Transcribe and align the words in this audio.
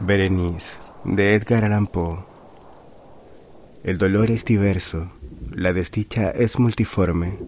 Berenice, 0.00 0.76
de 1.04 1.34
Edgar 1.34 1.64
Allan 1.64 1.86
Poe. 1.86 2.18
El 3.84 3.96
dolor 3.96 4.30
es 4.32 4.44
diverso, 4.44 5.12
la 5.52 5.72
desdicha 5.72 6.30
es 6.30 6.58
multiforme, 6.58 7.38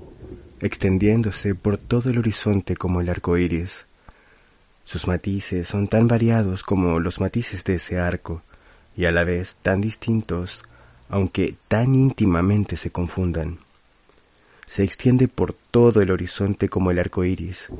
extendiéndose 0.60 1.56
por 1.56 1.76
todo 1.76 2.08
el 2.08 2.18
horizonte 2.18 2.76
como 2.76 3.00
el 3.00 3.08
arco 3.08 3.36
iris. 3.36 3.86
Sus 4.84 5.08
matices 5.08 5.66
son 5.66 5.88
tan 5.88 6.06
variados 6.06 6.62
como 6.62 7.00
los 7.00 7.20
matices 7.20 7.64
de 7.64 7.74
ese 7.74 7.98
arco, 7.98 8.42
y 8.96 9.06
a 9.06 9.10
la 9.10 9.24
vez 9.24 9.56
tan 9.60 9.80
distintos, 9.80 10.62
aunque 11.08 11.56
tan 11.66 11.96
íntimamente 11.96 12.76
se 12.76 12.92
confundan. 12.92 13.58
Se 14.66 14.84
extiende 14.84 15.26
por 15.26 15.52
todo 15.52 16.00
el 16.00 16.12
horizonte 16.12 16.68
como 16.68 16.92
el 16.92 17.00
arco 17.00 17.24
iris. 17.24 17.70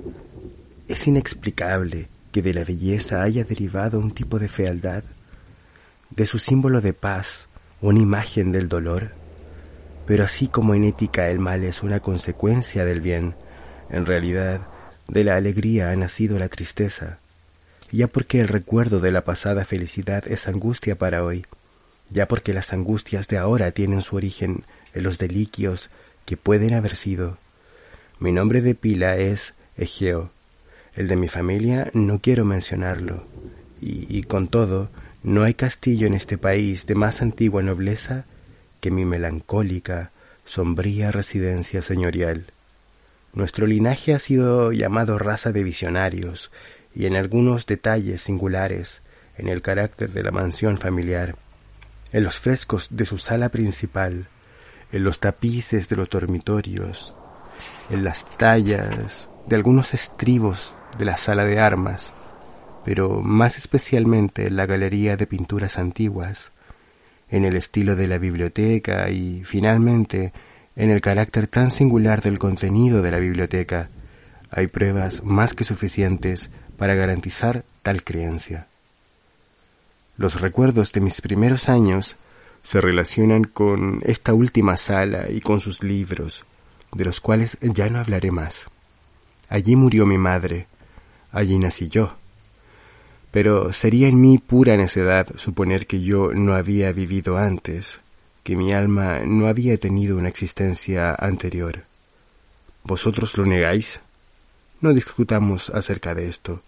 Es 0.89 1.07
inexplicable 1.07 2.09
que 2.37 2.43
de 2.43 2.53
la 2.53 2.64
belleza 2.64 3.23
haya 3.23 3.45
derivado 3.45 3.98
un 3.98 4.12
tipo 4.12 4.39
de 4.39 4.48
fealdad, 4.48 5.04
de 6.11 6.26
su 6.26 6.39
símbolo 6.39 6.82
de 6.82 6.93
paz, 6.93 7.49
una 7.81 7.99
imagen 7.99 8.53
del 8.53 8.68
dolor. 8.68 9.12
Pero 10.07 10.22
así 10.22 10.46
como 10.46 10.75
en 10.75 10.85
ética 10.85 11.31
el 11.31 11.39
mal 11.39 11.64
es 11.64 11.82
una 11.82 12.00
consecuencia 12.00 12.85
del 12.85 13.00
bien, 13.00 13.35
en 13.89 14.04
realidad 14.04 14.68
de 15.09 15.25
la 15.25 15.36
alegría 15.36 15.89
ha 15.89 15.96
nacido 15.96 16.39
la 16.39 16.50
tristeza, 16.50 17.21
ya 17.90 18.07
porque 18.07 18.39
el 18.40 18.48
recuerdo 18.48 19.00
de 19.00 19.12
la 19.12 19.25
pasada 19.25 19.64
felicidad 19.64 20.29
es 20.29 20.46
angustia 20.46 20.98
para 20.98 21.25
hoy, 21.25 21.46
ya 22.11 22.29
porque 22.29 22.53
las 22.53 22.75
angustias 22.75 23.29
de 23.29 23.39
ahora 23.39 23.71
tienen 23.71 24.03
su 24.03 24.14
origen 24.14 24.64
en 24.93 25.04
los 25.04 25.17
deliquios 25.17 25.89
que 26.26 26.37
pueden 26.37 26.75
haber 26.75 26.96
sido. 26.96 27.39
Mi 28.18 28.31
nombre 28.31 28.61
de 28.61 28.75
pila 28.75 29.17
es 29.17 29.54
Egeo, 29.79 30.36
el 30.96 31.09
de 31.09 31.17
mi 31.17 31.29
familia 31.29 31.91
no 31.93 32.20
quiero 32.20 32.45
mencionarlo, 32.45 33.27
y, 33.81 34.06
y 34.09 34.23
con 34.25 34.48
todo, 34.48 34.91
no 35.23 35.42
hay 35.45 35.55
castillo 35.55 36.06
en 36.06 36.14
este 36.14 36.39
país 36.39 36.87
de 36.87 36.95
más 36.95 37.23
antigua 37.23 37.62
nobleza 37.62 38.25
que 38.81 38.91
mi 38.91 39.05
melancólica, 39.05 40.11
sombría 40.45 41.12
residencia 41.12 41.83
señorial. 41.83 42.47
Nuestro 43.35 43.67
linaje 43.67 44.15
ha 44.15 44.19
sido 44.19 44.73
llamado 44.73 45.19
raza 45.19 45.53
de 45.53 45.62
visionarios, 45.62 46.51
y 46.95 47.05
en 47.05 47.15
algunos 47.15 47.67
detalles 47.67 48.23
singulares, 48.23 49.03
en 49.37 49.48
el 49.48 49.61
carácter 49.61 50.11
de 50.13 50.23
la 50.23 50.31
mansión 50.31 50.79
familiar, 50.79 51.37
en 52.13 52.25
los 52.25 52.39
frescos 52.39 52.89
de 52.91 53.05
su 53.05 53.19
sala 53.19 53.51
principal, 53.51 54.29
en 54.92 55.05
los 55.05 55.20
tapices 55.20 55.91
de 55.91 55.97
los 55.97 56.09
dormitorios, 56.09 57.15
en 57.91 58.05
las 58.05 58.27
tallas 58.39 59.29
de 59.47 59.57
algunos 59.57 59.92
estribos 59.92 60.75
de 60.98 61.05
la 61.05 61.16
sala 61.16 61.44
de 61.44 61.58
armas, 61.58 62.12
pero 62.84 63.20
más 63.20 63.56
especialmente 63.56 64.47
en 64.47 64.56
la 64.56 64.66
galería 64.66 65.16
de 65.16 65.27
pinturas 65.27 65.78
antiguas, 65.78 66.52
en 67.30 67.44
el 67.44 67.56
estilo 67.56 67.97
de 67.97 68.06
la 68.06 68.19
biblioteca 68.19 69.11
y, 69.11 69.42
finalmente, 69.44 70.33
en 70.77 70.91
el 70.91 71.00
carácter 71.00 71.48
tan 71.48 71.70
singular 71.70 72.22
del 72.22 72.39
contenido 72.39 73.02
de 73.02 73.11
la 73.11 73.19
biblioteca, 73.19 73.89
hay 74.50 74.69
pruebas 74.69 75.24
más 75.24 75.55
que 75.55 75.64
suficientes 75.64 76.50
para 76.77 76.94
garantizar 76.94 77.64
tal 77.83 78.05
creencia. 78.05 78.67
Los 80.17 80.41
recuerdos 80.41 80.92
de 80.92 81.00
mis 81.00 81.20
primeros 81.20 81.69
años 81.69 82.17
se 82.62 82.80
relacionan 82.80 83.44
con 83.44 84.00
esta 84.05 84.34
última 84.34 84.77
sala 84.77 85.30
y 85.30 85.41
con 85.41 85.61
sus 85.61 85.83
libros, 85.83 86.44
de 86.92 87.05
los 87.05 87.20
cuales 87.20 87.58
ya 87.61 87.91
no 87.91 87.98
hablaré 87.98 88.30
más. 88.30 88.67
Allí 89.48 89.77
murió 89.77 90.06
mi 90.06 90.19
madre, 90.19 90.67
allí 91.37 91.59
nací 91.59 91.89
yo. 91.89 92.15
Pero 93.31 93.73
sería 93.73 94.09
en 94.09 94.20
mí 94.20 94.39
pura 94.39 94.77
necedad 94.77 95.27
suponer 95.37 95.87
que 95.87 96.01
yo 96.01 96.33
no 96.33 96.55
había 96.55 96.91
vivido 96.92 97.37
antes, 97.37 98.01
que 98.42 98.56
mi 98.56 98.73
alma 98.73 99.20
no 99.27 99.47
había 99.47 99.77
tenido 99.77 100.17
una 100.17 100.29
existencia 100.29 101.14
anterior. 101.14 101.85
¿Vosotros 102.85 103.36
lo 103.36 103.45
negáis? 103.45 104.01
No 104.80 104.95
discutamos 104.95 105.70
acerca 105.70 106.14
de 106.14 106.29
esto, 106.29 106.63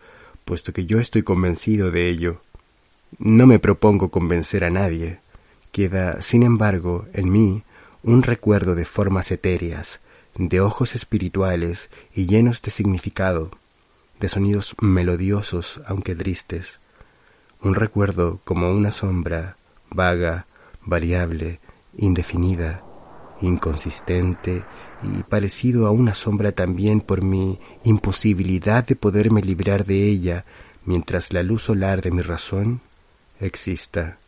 puesto 0.44 0.72
que 0.72 0.84
yo 0.84 0.98
estoy 0.98 1.22
convencido 1.22 1.90
de 1.90 2.08
ello. 2.08 2.42
No 3.18 3.46
me 3.46 3.58
propongo 3.58 4.10
convencer 4.10 4.64
a 4.64 4.70
nadie. 4.70 5.20
Queda, 5.72 6.20
sin 6.20 6.42
embargo, 6.42 7.06
en 7.14 7.30
mí 7.30 7.62
un 8.02 8.22
recuerdo 8.22 8.74
de 8.74 8.84
formas 8.84 9.30
etéreas, 9.30 10.00
de 10.34 10.60
ojos 10.60 10.94
espirituales 10.94 11.88
y 12.14 12.26
llenos 12.26 12.60
de 12.62 12.70
significado, 12.70 13.50
de 14.20 14.28
sonidos 14.28 14.74
melodiosos 14.80 15.80
aunque 15.86 16.14
tristes, 16.14 16.80
un 17.62 17.74
recuerdo 17.74 18.40
como 18.44 18.70
una 18.70 18.92
sombra, 18.92 19.56
vaga, 19.90 20.46
variable, 20.84 21.60
indefinida, 21.96 22.82
inconsistente 23.40 24.64
y 25.02 25.22
parecido 25.22 25.86
a 25.86 25.90
una 25.90 26.14
sombra 26.14 26.52
también 26.52 27.00
por 27.00 27.22
mi 27.22 27.58
imposibilidad 27.84 28.84
de 28.86 28.96
poderme 28.96 29.42
librar 29.42 29.84
de 29.84 30.08
ella 30.08 30.44
mientras 30.84 31.32
la 31.32 31.42
luz 31.42 31.62
solar 31.62 32.02
de 32.02 32.10
mi 32.10 32.22
razón 32.22 32.80
exista. 33.40 34.18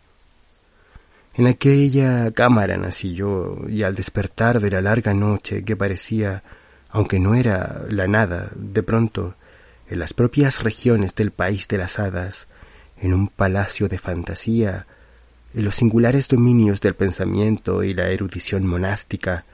En 1.35 1.47
aquella 1.47 2.31
cámara 2.33 2.77
nací 2.77 3.15
yo, 3.15 3.59
y 3.69 3.83
al 3.83 3.95
despertar 3.95 4.61
de 4.61 4.71
la 4.71 4.81
larga 4.81 5.15
noche 5.15 5.65
que 5.65 5.77
parecía, 5.77 6.43
aunque 6.91 7.19
no 7.19 7.35
era 7.35 7.85
la 7.89 8.09
nada, 8.09 8.51
de 8.57 8.83
pronto, 8.83 9.35
en 9.91 9.99
las 9.99 10.15
propias 10.15 10.63
regiones 10.63 11.17
del 11.17 11.33
país 11.33 11.67
de 11.67 11.77
las 11.77 11.99
hadas, 11.99 12.47
en 12.97 13.13
un 13.13 13.29
palacio 13.29 13.89
de 13.89 13.99
fantasía, 13.99 14.87
en 15.53 15.65
los 15.65 15.75
singulares 15.75 16.29
dominios 16.29 16.81
del 16.81 16.95
pensamiento 16.95 17.83
y 17.83 17.93
la 17.93 18.09
erudición 18.09 18.65
monástica, 18.65 19.45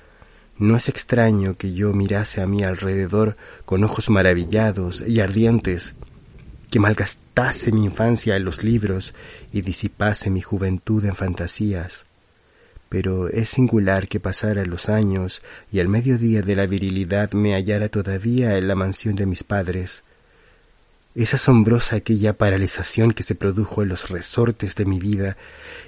no 0.58 0.76
es 0.76 0.90
extraño 0.90 1.56
que 1.56 1.72
yo 1.72 1.94
mirase 1.94 2.42
a 2.42 2.46
mi 2.46 2.64
alrededor 2.64 3.36
con 3.64 3.82
ojos 3.82 4.10
maravillados 4.10 5.02
y 5.06 5.20
ardientes, 5.20 5.94
que 6.70 6.80
malgastase 6.80 7.72
mi 7.72 7.86
infancia 7.86 8.36
en 8.36 8.44
los 8.44 8.62
libros 8.62 9.14
y 9.52 9.62
disipase 9.62 10.28
mi 10.28 10.42
juventud 10.42 11.02
en 11.06 11.16
fantasías. 11.16 12.04
Pero 12.90 13.28
es 13.28 13.48
singular 13.48 14.06
que 14.06 14.20
pasaran 14.20 14.68
los 14.68 14.90
años 14.90 15.42
y 15.72 15.80
al 15.80 15.88
mediodía 15.88 16.42
de 16.42 16.56
la 16.56 16.66
virilidad 16.66 17.32
me 17.32 17.54
hallara 17.54 17.88
todavía 17.88 18.58
en 18.58 18.68
la 18.68 18.74
mansión 18.74 19.16
de 19.16 19.26
mis 19.26 19.42
padres. 19.42 20.04
Es 21.16 21.32
asombrosa 21.32 21.96
aquella 21.96 22.34
paralización 22.34 23.12
que 23.12 23.22
se 23.22 23.34
produjo 23.34 23.82
en 23.82 23.88
los 23.88 24.10
resortes 24.10 24.74
de 24.74 24.84
mi 24.84 24.98
vida 24.98 25.38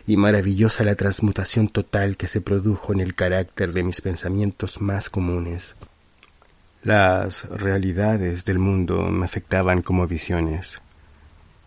y 0.06 0.16
maravillosa 0.16 0.84
la 0.84 0.94
transmutación 0.94 1.69
total 1.69 2.16
que 2.16 2.28
se 2.28 2.41
produjo 2.41 2.94
en 2.94 3.00
el 3.00 3.15
carácter 3.15 3.75
de 3.75 3.83
mis 3.83 4.00
pensamientos 4.00 4.81
más 4.81 5.11
comunes. 5.11 5.77
Las 6.83 7.44
realidades 7.44 8.47
del 8.47 8.59
mundo 8.59 9.03
me 9.11 9.27
afectaban 9.27 9.83
como 9.83 10.06
visiones, 10.06 10.81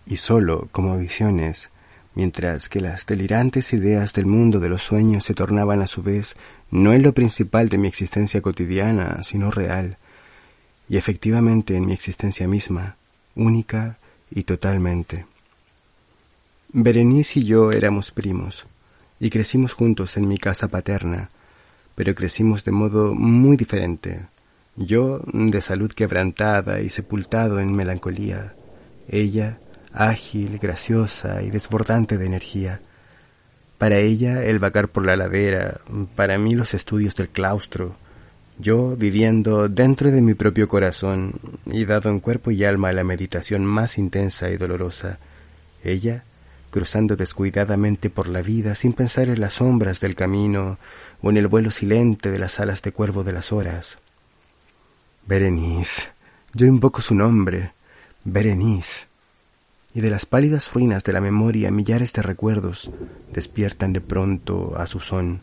y 0.07 0.15
sólo 0.15 0.67
como 0.71 0.97
visiones, 0.97 1.69
mientras 2.15 2.67
que 2.67 2.81
las 2.81 3.05
delirantes 3.05 3.73
ideas 3.73 4.13
del 4.13 4.25
mundo 4.25 4.59
de 4.59 4.69
los 4.69 4.81
sueños 4.81 5.23
se 5.23 5.35
tornaban 5.35 5.83
a 5.83 5.87
su 5.87 6.01
vez 6.01 6.35
no 6.71 6.93
en 6.93 7.03
lo 7.03 7.13
principal 7.13 7.69
de 7.69 7.77
mi 7.77 7.87
existencia 7.87 8.41
cotidiana, 8.41 9.21
sino 9.21 9.51
real, 9.51 9.97
y 10.89 10.97
efectivamente 10.97 11.75
en 11.77 11.85
mi 11.85 11.93
existencia 11.93 12.47
misma, 12.47 12.95
única 13.35 13.97
y 14.29 14.43
totalmente. 14.43 15.25
Berenice 16.73 17.39
y 17.39 17.43
yo 17.43 17.71
éramos 17.71 18.11
primos, 18.11 18.65
y 19.19 19.29
crecimos 19.29 19.73
juntos 19.73 20.17
en 20.17 20.27
mi 20.27 20.37
casa 20.37 20.67
paterna, 20.67 21.29
pero 21.95 22.15
crecimos 22.15 22.63
de 22.63 22.71
modo 22.71 23.13
muy 23.13 23.57
diferente. 23.57 24.21
Yo 24.77 25.21
de 25.33 25.61
salud 25.61 25.91
quebrantada 25.91 26.79
y 26.79 26.89
sepultado 26.89 27.59
en 27.59 27.73
melancolía, 27.73 28.55
ella 29.09 29.59
ágil, 29.93 30.57
graciosa 30.59 31.41
y 31.41 31.49
desbordante 31.49 32.17
de 32.17 32.25
energía. 32.25 32.81
Para 33.77 33.97
ella 33.97 34.43
el 34.43 34.59
vacar 34.59 34.87
por 34.87 35.05
la 35.05 35.15
ladera, 35.15 35.81
para 36.15 36.37
mí 36.37 36.55
los 36.55 36.73
estudios 36.73 37.15
del 37.15 37.29
claustro, 37.29 37.95
yo 38.57 38.95
viviendo 38.95 39.69
dentro 39.69 40.11
de 40.11 40.21
mi 40.21 40.33
propio 40.33 40.67
corazón 40.67 41.33
y 41.65 41.85
dado 41.85 42.09
en 42.09 42.19
cuerpo 42.19 42.51
y 42.51 42.63
alma 42.63 42.89
a 42.89 42.93
la 42.93 43.03
meditación 43.03 43.65
más 43.65 43.97
intensa 43.97 44.49
y 44.49 44.57
dolorosa, 44.57 45.19
ella 45.83 46.23
cruzando 46.71 47.15
descuidadamente 47.15 48.09
por 48.09 48.27
la 48.27 48.41
vida 48.41 48.75
sin 48.75 48.93
pensar 48.93 49.29
en 49.29 49.41
las 49.41 49.55
sombras 49.55 49.99
del 49.99 50.15
camino 50.15 50.77
o 51.21 51.29
en 51.29 51.37
el 51.37 51.47
vuelo 51.47 51.69
silente 51.69 52.31
de 52.31 52.39
las 52.39 52.59
alas 52.59 52.81
de 52.81 52.91
cuervo 52.91 53.23
de 53.23 53.33
las 53.33 53.51
horas. 53.51 53.99
Berenice, 55.27 56.03
yo 56.53 56.65
invoco 56.65 57.01
su 57.01 57.13
nombre, 57.13 57.73
Berenice, 58.23 59.07
y 59.93 60.01
de 60.01 60.09
las 60.09 60.25
pálidas 60.25 60.73
ruinas 60.73 61.03
de 61.03 61.13
la 61.13 61.21
memoria 61.21 61.69
millares 61.69 62.13
de 62.13 62.21
recuerdos 62.21 62.89
despiertan 63.31 63.93
de 63.93 64.01
pronto 64.01 64.73
a 64.77 64.87
su 64.87 64.99
son. 64.99 65.41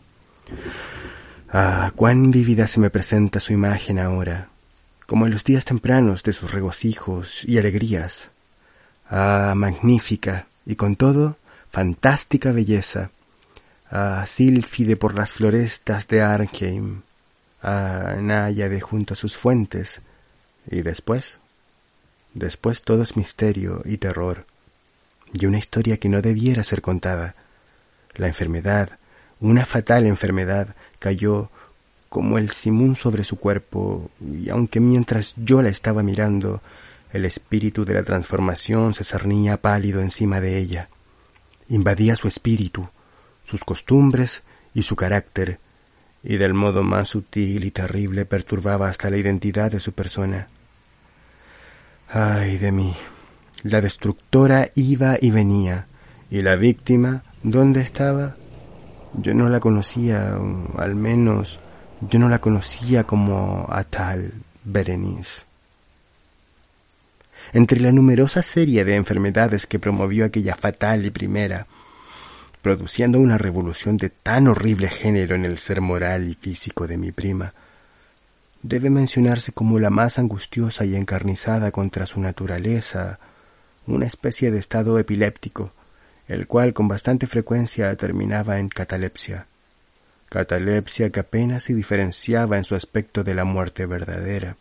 Ah, 1.51 1.91
cuán 1.95 2.29
vívida 2.29 2.67
se 2.67 2.79
me 2.79 2.91
presenta 2.91 3.39
su 3.39 3.53
imagen 3.53 3.97
ahora, 3.97 4.49
como 5.07 5.25
en 5.25 5.31
los 5.31 5.43
días 5.43 5.65
tempranos 5.65 6.21
de 6.21 6.31
sus 6.31 6.51
regocijos 6.51 7.43
y 7.43 7.57
alegrías. 7.57 8.29
Ah, 9.09 9.53
magnífica, 9.55 10.45
y 10.67 10.75
con 10.75 10.95
todo, 10.95 11.37
fantástica 11.71 12.51
belleza, 12.51 13.09
a 13.89 14.23
Sílfide 14.27 14.95
por 14.95 15.15
las 15.15 15.33
florestas 15.33 16.07
de 16.07 16.21
Arnheim, 16.21 17.01
a 17.63 18.17
Náyade 18.21 18.79
junto 18.79 19.15
a 19.15 19.17
sus 19.17 19.35
fuentes, 19.35 20.01
y 20.69 20.81
después, 20.81 21.39
después 22.35 22.83
todo 22.83 23.01
es 23.01 23.17
misterio 23.17 23.81
y 23.85 23.97
terror, 23.97 24.45
y 25.33 25.47
una 25.47 25.57
historia 25.57 25.97
que 25.97 26.09
no 26.09 26.21
debiera 26.21 26.63
ser 26.63 26.83
contada. 26.83 27.33
La 28.13 28.27
enfermedad, 28.27 28.99
una 29.39 29.65
fatal 29.65 30.05
enfermedad, 30.05 30.75
cayó 30.99 31.49
como 32.09 32.37
el 32.37 32.49
simón 32.49 32.95
sobre 32.95 33.23
su 33.23 33.37
cuerpo, 33.37 34.09
y 34.19 34.49
aunque 34.49 34.79
mientras 34.79 35.33
yo 35.37 35.61
la 35.61 35.69
estaba 35.69 36.03
mirando, 36.03 36.61
el 37.13 37.25
espíritu 37.25 37.85
de 37.85 37.93
la 37.93 38.03
transformación 38.03 38.93
se 38.93 39.03
cernía 39.03 39.57
pálido 39.57 40.01
encima 40.01 40.39
de 40.39 40.57
ella, 40.57 40.89
invadía 41.69 42.15
su 42.15 42.27
espíritu, 42.27 42.87
sus 43.45 43.63
costumbres 43.63 44.43
y 44.73 44.81
su 44.83 44.95
carácter, 44.95 45.59
y 46.23 46.37
del 46.37 46.53
modo 46.53 46.83
más 46.83 47.09
sutil 47.09 47.63
y 47.63 47.71
terrible 47.71 48.25
perturbaba 48.25 48.89
hasta 48.89 49.09
la 49.09 49.17
identidad 49.17 49.71
de 49.71 49.79
su 49.79 49.93
persona. 49.93 50.47
Ay 52.09 52.57
de 52.57 52.71
mí. 52.71 52.95
La 53.63 53.81
destructora 53.81 54.71
iba 54.75 55.17
y 55.19 55.31
venía, 55.31 55.87
y 56.31 56.41
la 56.41 56.55
víctima, 56.55 57.23
¿dónde 57.43 57.81
estaba? 57.81 58.35
Yo 59.13 59.33
no 59.33 59.49
la 59.49 59.59
conocía, 59.59 60.37
al 60.77 60.95
menos 60.95 61.59
yo 62.01 62.19
no 62.19 62.29
la 62.29 62.39
conocía 62.39 63.03
como 63.03 63.67
a 63.69 63.83
tal 63.83 64.33
Berenice. 64.63 65.43
Entre 67.51 67.79
la 67.79 67.91
numerosa 67.91 68.43
serie 68.43 68.85
de 68.85 68.95
enfermedades 68.95 69.65
que 69.65 69.79
promovió 69.79 70.25
aquella 70.25 70.55
fatal 70.55 71.05
y 71.05 71.09
primera, 71.09 71.65
produciendo 72.61 73.19
una 73.19 73.37
revolución 73.37 73.97
de 73.97 74.09
tan 74.09 74.47
horrible 74.47 74.89
género 74.89 75.35
en 75.35 75.45
el 75.45 75.57
ser 75.57 75.81
moral 75.81 76.27
y 76.27 76.35
físico 76.35 76.85
de 76.85 76.97
mi 76.97 77.11
prima, 77.11 77.53
debe 78.61 78.89
mencionarse 78.89 79.51
como 79.51 79.79
la 79.79 79.89
más 79.89 80.19
angustiosa 80.19 80.85
y 80.85 80.95
encarnizada 80.95 81.71
contra 81.71 82.05
su 82.05 82.19
naturaleza, 82.19 83.19
una 83.87 84.05
especie 84.05 84.51
de 84.51 84.59
estado 84.59 84.99
epiléptico, 84.99 85.71
el 86.29 86.47
cual 86.47 86.73
con 86.73 86.87
bastante 86.87 87.27
frecuencia 87.27 87.93
terminaba 87.97 88.59
en 88.59 88.69
catalepsia, 88.69 89.47
catalepsia 90.29 91.09
que 91.09 91.19
apenas 91.19 91.63
se 91.63 91.73
diferenciaba 91.73 92.57
en 92.57 92.63
su 92.63 92.75
aspecto 92.75 93.25
de 93.25 93.33
la 93.35 93.43
muerte 93.43 93.85
verdadera, 93.85 94.55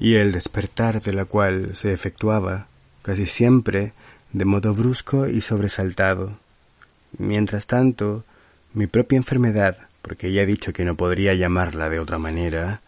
y 0.00 0.14
el 0.14 0.32
despertar 0.32 1.02
de 1.02 1.12
la 1.12 1.26
cual 1.26 1.76
se 1.76 1.92
efectuaba, 1.92 2.68
casi 3.02 3.26
siempre, 3.26 3.92
de 4.32 4.46
modo 4.46 4.72
brusco 4.72 5.28
y 5.28 5.42
sobresaltado, 5.42 6.38
Mientras 7.18 7.66
tanto, 7.66 8.24
mi 8.72 8.86
propia 8.86 9.16
enfermedad, 9.16 9.78
porque 10.02 10.32
ya 10.32 10.42
he 10.42 10.46
dicho 10.46 10.72
que 10.72 10.84
no 10.84 10.96
podría 10.96 11.34
llamarla 11.34 11.88
de 11.88 12.00
otra 12.00 12.18
manera, 12.18 12.80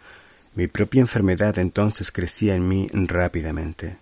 mi 0.54 0.66
propia 0.66 1.00
enfermedad 1.00 1.58
entonces 1.58 2.10
crecía 2.10 2.54
en 2.54 2.66
mí 2.66 2.88
rápidamente. 2.92 3.98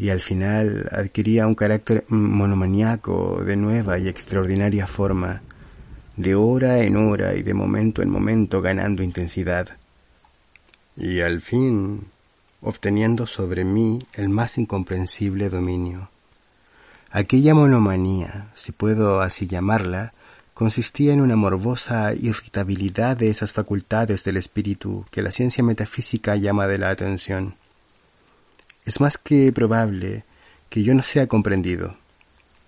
Y 0.00 0.08
al 0.08 0.20
final 0.20 0.88
adquiría 0.92 1.46
un 1.46 1.54
carácter 1.54 2.06
monomaniaco 2.08 3.44
de 3.44 3.54
nueva 3.56 3.98
y 3.98 4.08
extraordinaria 4.08 4.86
forma, 4.86 5.42
de 6.16 6.34
hora 6.34 6.78
en 6.78 6.96
hora 6.96 7.34
y 7.34 7.42
de 7.42 7.52
momento 7.52 8.00
en 8.00 8.08
momento 8.08 8.62
ganando 8.62 9.02
intensidad. 9.02 9.76
Y 10.96 11.20
al 11.20 11.42
fin 11.42 12.06
obteniendo 12.62 13.26
sobre 13.26 13.64
mí 13.64 13.98
el 14.14 14.30
más 14.30 14.56
incomprensible 14.56 15.50
dominio. 15.50 16.08
Aquella 17.10 17.52
monomanía, 17.52 18.48
si 18.54 18.72
puedo 18.72 19.20
así 19.20 19.46
llamarla, 19.46 20.14
consistía 20.54 21.12
en 21.12 21.20
una 21.20 21.36
morbosa 21.36 22.14
irritabilidad 22.14 23.18
de 23.18 23.28
esas 23.28 23.52
facultades 23.52 24.24
del 24.24 24.38
espíritu 24.38 25.04
que 25.10 25.20
la 25.20 25.30
ciencia 25.30 25.62
metafísica 25.62 26.36
llama 26.36 26.66
de 26.66 26.78
la 26.78 26.88
atención. 26.88 27.59
Es 28.90 29.00
más 29.00 29.18
que 29.18 29.52
probable 29.52 30.24
que 30.68 30.82
yo 30.82 30.94
no 30.94 31.04
sea 31.04 31.28
comprendido, 31.28 31.94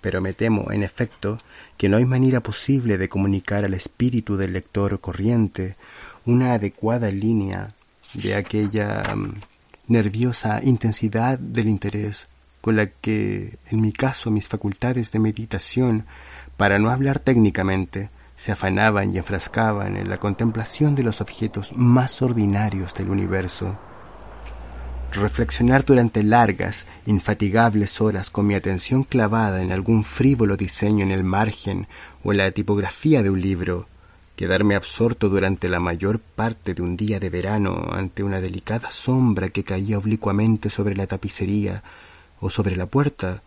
pero 0.01 0.21
me 0.21 0.33
temo, 0.33 0.71
en 0.71 0.85
efecto, 0.85 1.37
que 1.77 1.89
no 1.89 1.97
hay 1.97 2.05
manera 2.05 2.41
posible 2.41 2.97
de 2.97 3.09
comunicar 3.09 3.65
al 3.65 3.75
espíritu 3.75 4.37
del 4.37 4.53
lector 4.53 5.01
corriente 5.01 5.75
una 6.25 6.53
adecuada 6.53 7.11
línea 7.11 7.75
de 8.15 8.37
aquella 8.37 9.17
mm, 9.17 9.35
nerviosa 9.89 10.61
intensidad 10.63 11.41
del 11.41 11.67
interés 11.67 12.29
con 12.61 12.77
la 12.77 12.87
que, 12.87 13.59
en 13.69 13.81
mi 13.81 13.93
caso, 13.93 14.31
mis 14.31 14.47
facultades 14.47 15.11
de 15.11 15.19
meditación, 15.19 16.07
para 16.57 16.79
no 16.79 16.91
hablar 16.91 17.19
técnicamente, 17.19 18.11
se 18.37 18.53
afanaban 18.53 19.13
y 19.13 19.19
enfrascaban 19.19 19.97
en 19.97 20.09
la 20.09 20.19
contemplación 20.19 20.95
de 20.95 21.03
los 21.03 21.21
objetos 21.21 21.73
más 21.75 22.23
ordinarios 22.23 22.95
del 22.95 23.11
universo. 23.11 23.77
Reflexionar 25.15 25.85
durante 25.85 26.23
largas, 26.23 26.87
infatigables 27.05 28.01
horas 28.01 28.31
con 28.31 28.47
mi 28.47 28.55
atención 28.55 29.05
clavada 29.05 29.63
en 29.63 29.71
algún 29.71 30.05
frívolo 30.05 30.57
diseño 30.57 31.05
en 31.05 31.11
el 31.11 31.23
margen 31.23 31.87
o 32.25 32.33
en 32.33 32.39
la 32.39 32.51
tipografía 32.51 33.23
de 33.23 33.29
un 33.29 33.39
libro, 33.39 33.89
quedarme 34.37 34.75
absorto 34.75 35.29
durante 35.29 35.69
la 35.69 35.81
mayor 35.81 36.19
parte 36.19 36.73
de 36.73 36.81
un 36.81 36.97
día 36.97 37.21
de 37.21 37.29
verano 37.29 37.89
ante 37.93 38.23
una 38.23 38.41
delicada 38.41 38.91
sombra 38.91 39.51
que 39.51 39.65
caía 39.65 39.99
oblicuamente 39.99 40.71
sobre 40.71 40.97
la 40.97 41.07
tapicería 41.07 41.83
o 42.41 42.49
sobre 42.49 42.75
la 42.75 42.87
puerta, 42.87 43.43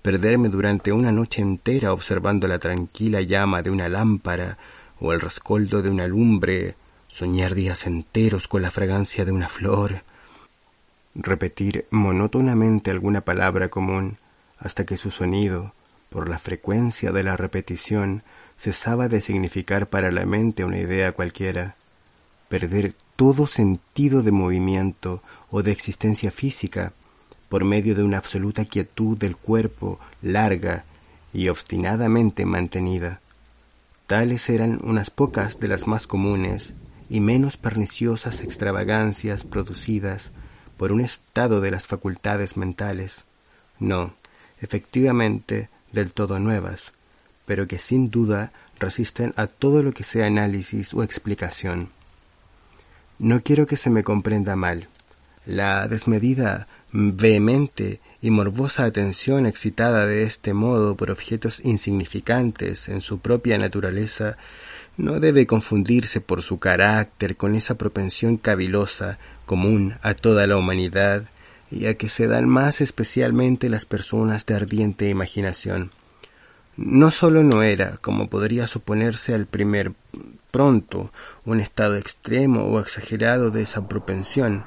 perderme 0.00 0.48
durante 0.48 0.90
una 0.90 1.12
noche 1.12 1.42
entera 1.42 1.92
observando 1.92 2.48
la 2.48 2.58
tranquila 2.58 3.20
llama 3.20 3.60
de 3.60 3.68
una 3.68 3.90
lámpara 3.90 4.56
o 4.98 5.12
el 5.12 5.20
rescoldo 5.20 5.82
de 5.82 5.90
una 5.90 6.06
lumbre, 6.06 6.76
soñar 7.08 7.54
días 7.54 7.86
enteros 7.86 8.48
con 8.48 8.62
la 8.62 8.70
fragancia 8.70 9.26
de 9.26 9.32
una 9.32 9.48
flor, 9.48 10.02
repetir 11.14 11.86
monótonamente 11.90 12.90
alguna 12.90 13.22
palabra 13.22 13.68
común 13.68 14.18
hasta 14.58 14.84
que 14.84 14.96
su 14.96 15.10
sonido, 15.10 15.72
por 16.10 16.28
la 16.28 16.38
frecuencia 16.38 17.12
de 17.12 17.22
la 17.22 17.36
repetición, 17.36 18.22
cesaba 18.56 19.08
de 19.08 19.20
significar 19.20 19.88
para 19.88 20.12
la 20.12 20.26
mente 20.26 20.64
una 20.64 20.78
idea 20.78 21.12
cualquiera, 21.12 21.76
perder 22.48 22.94
todo 23.16 23.46
sentido 23.46 24.22
de 24.22 24.32
movimiento 24.32 25.22
o 25.50 25.62
de 25.62 25.72
existencia 25.72 26.30
física, 26.30 26.92
por 27.48 27.64
medio 27.64 27.94
de 27.94 28.04
una 28.04 28.18
absoluta 28.18 28.64
quietud 28.64 29.18
del 29.18 29.36
cuerpo 29.36 29.98
larga 30.22 30.84
y 31.32 31.48
obstinadamente 31.48 32.44
mantenida. 32.44 33.20
Tales 34.06 34.48
eran 34.50 34.80
unas 34.82 35.10
pocas 35.10 35.58
de 35.58 35.68
las 35.68 35.86
más 35.86 36.06
comunes 36.06 36.74
y 37.08 37.20
menos 37.20 37.56
perniciosas 37.56 38.40
extravagancias 38.40 39.44
producidas 39.44 40.32
por 40.80 40.92
un 40.92 41.02
estado 41.02 41.60
de 41.60 41.70
las 41.70 41.86
facultades 41.86 42.56
mentales, 42.56 43.26
no, 43.80 44.14
efectivamente, 44.62 45.68
del 45.92 46.10
todo 46.14 46.40
nuevas, 46.40 46.94
pero 47.44 47.68
que 47.68 47.78
sin 47.78 48.10
duda 48.10 48.50
resisten 48.78 49.34
a 49.36 49.46
todo 49.46 49.82
lo 49.82 49.92
que 49.92 50.04
sea 50.04 50.24
análisis 50.24 50.94
o 50.94 51.02
explicación. 51.02 51.90
No 53.18 53.42
quiero 53.42 53.66
que 53.66 53.76
se 53.76 53.90
me 53.90 54.02
comprenda 54.02 54.56
mal. 54.56 54.88
La 55.44 55.86
desmedida 55.86 56.66
vehemente 56.92 58.00
y 58.22 58.30
morbosa 58.30 58.84
atención 58.84 59.44
excitada 59.44 60.06
de 60.06 60.22
este 60.22 60.54
modo 60.54 60.96
por 60.96 61.10
objetos 61.10 61.60
insignificantes 61.62 62.88
en 62.88 63.02
su 63.02 63.18
propia 63.18 63.58
naturaleza 63.58 64.38
no 64.96 65.20
debe 65.20 65.46
confundirse 65.46 66.22
por 66.22 66.40
su 66.40 66.58
carácter 66.58 67.36
con 67.36 67.54
esa 67.54 67.74
propensión 67.76 68.38
cavilosa 68.38 69.18
común 69.50 69.94
a 70.02 70.14
toda 70.14 70.46
la 70.46 70.56
humanidad 70.56 71.24
y 71.72 71.86
a 71.86 71.94
que 71.94 72.08
se 72.08 72.28
dan 72.28 72.48
más 72.48 72.80
especialmente 72.80 73.68
las 73.68 73.84
personas 73.84 74.46
de 74.46 74.54
ardiente 74.54 75.08
imaginación. 75.08 75.90
No 76.76 77.10
sólo 77.10 77.42
no 77.42 77.64
era, 77.64 77.96
como 78.00 78.28
podría 78.28 78.68
suponerse 78.68 79.34
al 79.34 79.46
primer 79.46 79.90
pronto, 80.52 81.10
un 81.44 81.58
estado 81.58 81.96
extremo 81.96 82.62
o 82.62 82.78
exagerado 82.78 83.50
de 83.50 83.62
esa 83.62 83.88
propensión, 83.88 84.62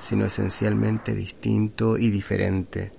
sino 0.00 0.26
esencialmente 0.26 1.14
distinto 1.14 1.96
y 1.96 2.10
diferente. 2.10 2.90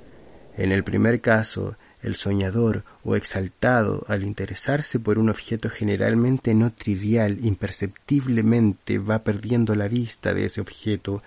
En 0.55 0.71
el 0.71 0.85
primer 0.85 1.19
caso, 1.19 1.75
el 2.05 2.15
soñador 2.15 2.83
o 3.03 3.15
exaltado, 3.15 4.05
al 4.07 4.23
interesarse 4.23 4.99
por 4.99 5.17
un 5.17 5.29
objeto 5.29 5.71
generalmente 5.71 6.53
no 6.53 6.71
trivial, 6.71 7.39
imperceptiblemente 7.43 8.99
va 8.99 9.23
perdiendo 9.23 9.73
la 9.73 9.87
vista 9.87 10.35
de 10.35 10.45
ese 10.45 10.61
objeto 10.61 11.23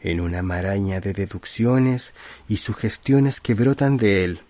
en 0.00 0.20
una 0.20 0.42
maraña 0.42 1.00
de 1.00 1.12
deducciones 1.12 2.14
y 2.48 2.56
sugestiones 2.56 3.38
que 3.38 3.52
brotan 3.52 3.98
de 3.98 4.24
él, 4.24 4.40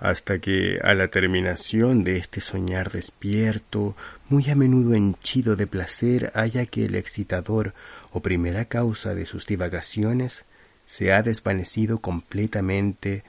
hasta 0.00 0.40
que, 0.40 0.78
a 0.82 0.94
la 0.94 1.08
terminación 1.08 2.02
de 2.02 2.16
este 2.16 2.40
soñar 2.40 2.90
despierto, 2.90 3.96
muy 4.28 4.50
a 4.50 4.56
menudo 4.56 4.94
henchido 4.94 5.54
de 5.54 5.68
placer, 5.68 6.32
haya 6.34 6.66
que 6.66 6.86
el 6.86 6.96
excitador 6.96 7.72
o 8.10 8.20
primera 8.20 8.64
causa 8.64 9.14
de 9.14 9.26
sus 9.26 9.46
divagaciones 9.46 10.44
se 10.86 11.12
ha 11.12 11.22
desvanecido 11.22 11.98
completamente 11.98 13.22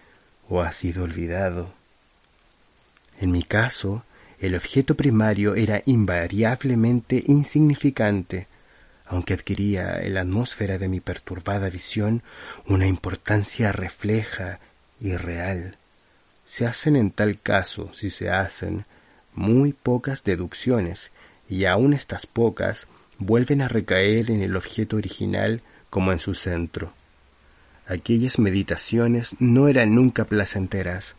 o 0.49 0.61
ha 0.61 0.71
sido 0.71 1.03
olvidado. 1.03 1.71
En 3.19 3.31
mi 3.31 3.43
caso, 3.43 4.03
el 4.39 4.55
objeto 4.55 4.95
primario 4.95 5.55
era 5.55 5.81
invariablemente 5.85 7.23
insignificante, 7.27 8.47
aunque 9.05 9.33
adquiría 9.33 9.99
en 10.01 10.13
la 10.13 10.21
atmósfera 10.21 10.77
de 10.77 10.87
mi 10.87 10.99
perturbada 10.99 11.69
visión 11.69 12.23
una 12.65 12.87
importancia 12.87 13.71
refleja 13.71 14.59
y 14.99 15.15
real. 15.15 15.77
Se 16.45 16.65
hacen 16.65 16.95
en 16.95 17.11
tal 17.11 17.39
caso, 17.39 17.91
si 17.93 18.09
se 18.09 18.29
hacen, 18.29 18.85
muy 19.33 19.73
pocas 19.73 20.23
deducciones, 20.23 21.11
y 21.49 21.65
aun 21.65 21.93
estas 21.93 22.25
pocas 22.25 22.87
vuelven 23.17 23.61
a 23.61 23.67
recaer 23.67 24.31
en 24.31 24.41
el 24.41 24.55
objeto 24.55 24.97
original 24.97 25.61
como 25.89 26.11
en 26.11 26.19
su 26.19 26.33
centro. 26.33 26.93
Aquellas 27.89 28.37
meditaciones 28.37 29.35
no 29.39 29.67
eran 29.67 29.95
nunca 29.95 30.25
placenteras, 30.25 31.15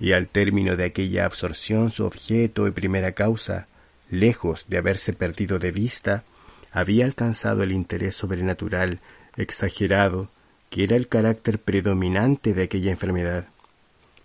y 0.00 0.10
al 0.10 0.26
término 0.26 0.74
de 0.76 0.86
aquella 0.86 1.24
absorción 1.24 1.92
su 1.92 2.04
objeto 2.04 2.66
y 2.66 2.72
primera 2.72 3.12
causa, 3.12 3.68
lejos 4.10 4.66
de 4.68 4.78
haberse 4.78 5.12
perdido 5.12 5.60
de 5.60 5.70
vista, 5.70 6.24
había 6.72 7.04
alcanzado 7.04 7.62
el 7.62 7.70
interés 7.70 8.16
sobrenatural 8.16 8.98
exagerado 9.36 10.28
que 10.68 10.82
era 10.82 10.96
el 10.96 11.06
carácter 11.06 11.60
predominante 11.60 12.54
de 12.54 12.64
aquella 12.64 12.90
enfermedad. 12.90 13.44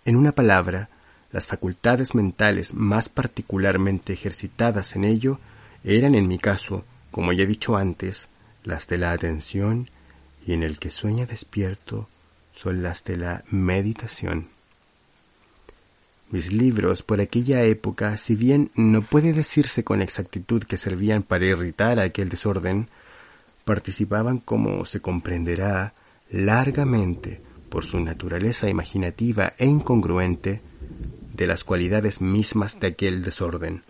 En 0.04 0.16
una 0.16 0.32
palabra, 0.32 0.88
las 1.30 1.46
facultades 1.46 2.16
mentales 2.16 2.74
más 2.74 3.08
particularmente 3.08 4.12
ejercitadas 4.12 4.96
en 4.96 5.04
ello 5.04 5.38
eran 5.84 6.16
en 6.16 6.26
mi 6.26 6.38
caso, 6.38 6.84
como 7.12 7.32
ya 7.32 7.44
he 7.44 7.46
dicho 7.46 7.76
antes, 7.76 8.28
las 8.64 8.88
de 8.88 8.98
la 8.98 9.12
atención 9.12 9.88
y 10.46 10.52
en 10.52 10.62
el 10.62 10.78
que 10.78 10.90
sueña 10.90 11.26
despierto 11.26 12.08
son 12.54 12.82
las 12.82 13.04
de 13.04 13.16
la 13.16 13.44
meditación. 13.50 14.48
Mis 16.30 16.52
libros 16.52 17.02
por 17.02 17.20
aquella 17.20 17.62
época, 17.64 18.16
si 18.16 18.34
bien 18.34 18.70
no 18.74 19.02
puede 19.02 19.32
decirse 19.32 19.84
con 19.84 20.02
exactitud 20.02 20.62
que 20.62 20.76
servían 20.76 21.22
para 21.22 21.46
irritar 21.46 22.00
aquel 22.00 22.28
desorden, 22.28 22.88
participaban, 23.64 24.38
como 24.38 24.84
se 24.84 25.00
comprenderá, 25.00 25.94
largamente, 26.30 27.40
por 27.68 27.84
su 27.84 28.00
naturaleza 28.00 28.68
imaginativa 28.68 29.52
e 29.58 29.66
incongruente, 29.66 30.62
de 31.32 31.46
las 31.46 31.64
cualidades 31.64 32.20
mismas 32.20 32.80
de 32.80 32.88
aquel 32.88 33.22
desorden. 33.22 33.82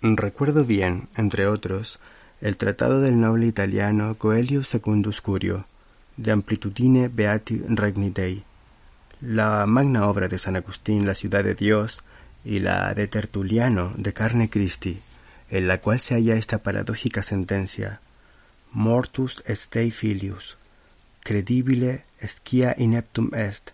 Recuerdo 0.00 0.64
bien, 0.64 1.08
entre 1.16 1.46
otros, 1.46 1.98
el 2.40 2.56
tratado 2.56 3.00
del 3.00 3.20
noble 3.20 3.46
italiano 3.46 4.14
Coelho 4.16 4.64
Secundus 4.64 5.20
Curio, 5.20 5.66
de 6.16 6.32
Amplitudine 6.32 7.08
Beati 7.08 7.62
Regni 7.68 8.10
Dei, 8.10 8.42
la 9.20 9.66
magna 9.66 10.06
obra 10.06 10.26
de 10.28 10.38
San 10.38 10.56
Agustín, 10.56 11.06
La 11.06 11.14
ciudad 11.14 11.44
de 11.44 11.54
Dios, 11.54 12.02
y 12.44 12.60
la 12.60 12.94
de 12.94 13.06
Tertuliano, 13.06 13.92
de 13.96 14.14
Carne 14.14 14.48
Christi, 14.48 15.00
en 15.50 15.68
la 15.68 15.82
cual 15.82 16.00
se 16.00 16.14
halla 16.14 16.36
esta 16.36 16.58
paradójica 16.58 17.22
sentencia. 17.22 18.00
Mortus 18.72 19.42
estei 19.46 19.90
filius, 19.90 20.56
credibile 21.22 22.04
esquia 22.20 22.74
ineptum 22.78 23.34
est, 23.34 23.72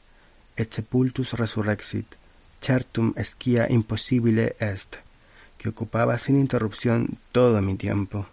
et 0.56 0.72
sepultus 0.72 1.34
resurrexit, 1.34 2.16
certum 2.60 3.12
esquia 3.16 3.70
imposible 3.70 4.56
est, 4.58 4.96
que 5.58 5.68
ocupaba 5.68 6.18
sin 6.18 6.38
interrupción 6.38 7.18
todo 7.30 7.60
mi 7.62 7.76
tiempo, 7.76 8.26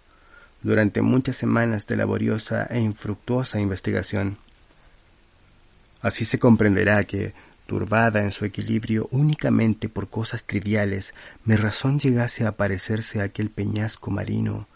durante 0.63 1.01
muchas 1.01 1.36
semanas 1.36 1.86
de 1.86 1.98
laboriosa 1.98 2.65
e 2.70 2.79
infructuosa 2.79 3.60
investigación. 3.60 4.38
Así 6.01 6.25
se 6.25 6.39
comprenderá 6.39 7.03
que, 7.03 7.34
turbada 7.67 8.24
en 8.24 8.32
su 8.32 8.46
equilibrio 8.46 9.08
únicamente 9.12 9.89
por 9.89 10.10
cosas 10.10 10.43
triviales, 10.43 11.13
mi 11.46 11.55
razón 11.55 12.00
llegase 12.00 12.46
a 12.46 12.53
parecerse 12.53 13.22
a 13.22 13.25
aquel 13.25 13.50
peñasco 13.50 14.10
marino 14.12 14.67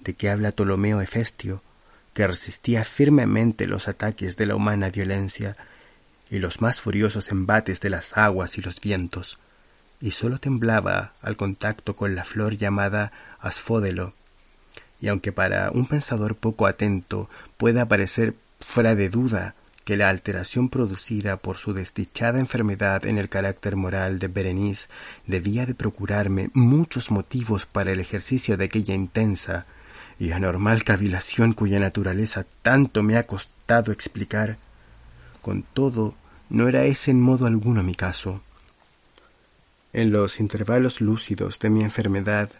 de 0.00 0.14
que 0.14 0.30
habla 0.30 0.52
Ptolomeo 0.52 1.00
Hefestio, 1.00 1.62
que 2.14 2.26
resistía 2.26 2.84
firmemente 2.84 3.66
los 3.66 3.88
ataques 3.88 4.36
de 4.36 4.46
la 4.46 4.56
humana 4.56 4.90
violencia 4.90 5.56
y 6.30 6.38
los 6.38 6.60
más 6.60 6.80
furiosos 6.80 7.30
embates 7.30 7.80
de 7.80 7.90
las 7.90 8.16
aguas 8.16 8.58
y 8.58 8.62
los 8.62 8.80
vientos, 8.80 9.38
y 10.00 10.12
sólo 10.12 10.38
temblaba 10.38 11.12
al 11.20 11.36
contacto 11.36 11.94
con 11.94 12.14
la 12.14 12.24
flor 12.24 12.56
llamada 12.56 13.12
asfódelo, 13.40 14.14
y 15.00 15.08
aunque 15.08 15.32
para 15.32 15.70
un 15.70 15.86
pensador 15.86 16.36
poco 16.36 16.66
atento 16.66 17.28
pueda 17.56 17.86
parecer 17.86 18.34
fuera 18.60 18.94
de 18.94 19.08
duda 19.08 19.54
que 19.84 19.96
la 19.96 20.08
alteración 20.08 20.68
producida 20.68 21.38
por 21.38 21.56
su 21.56 21.72
desdichada 21.72 22.38
enfermedad 22.38 23.06
en 23.06 23.18
el 23.18 23.28
carácter 23.28 23.76
moral 23.76 24.18
de 24.18 24.28
Berenice 24.28 24.88
debía 25.26 25.66
de 25.66 25.74
procurarme 25.74 26.50
muchos 26.52 27.10
motivos 27.10 27.66
para 27.66 27.92
el 27.92 28.00
ejercicio 28.00 28.56
de 28.56 28.66
aquella 28.66 28.94
intensa 28.94 29.66
y 30.18 30.32
anormal 30.32 30.84
cavilación 30.84 31.54
cuya 31.54 31.80
naturaleza 31.80 32.44
tanto 32.62 33.02
me 33.02 33.16
ha 33.16 33.26
costado 33.26 33.90
explicar. 33.90 34.58
Con 35.40 35.62
todo, 35.62 36.14
no 36.50 36.68
era 36.68 36.84
ese 36.84 37.10
en 37.10 37.20
modo 37.20 37.46
alguno 37.46 37.82
mi 37.82 37.94
caso. 37.94 38.42
En 39.94 40.12
los 40.12 40.38
intervalos 40.38 41.00
lúcidos 41.00 41.58
de 41.58 41.70
mi 41.70 41.82
enfermedad, 41.82 42.50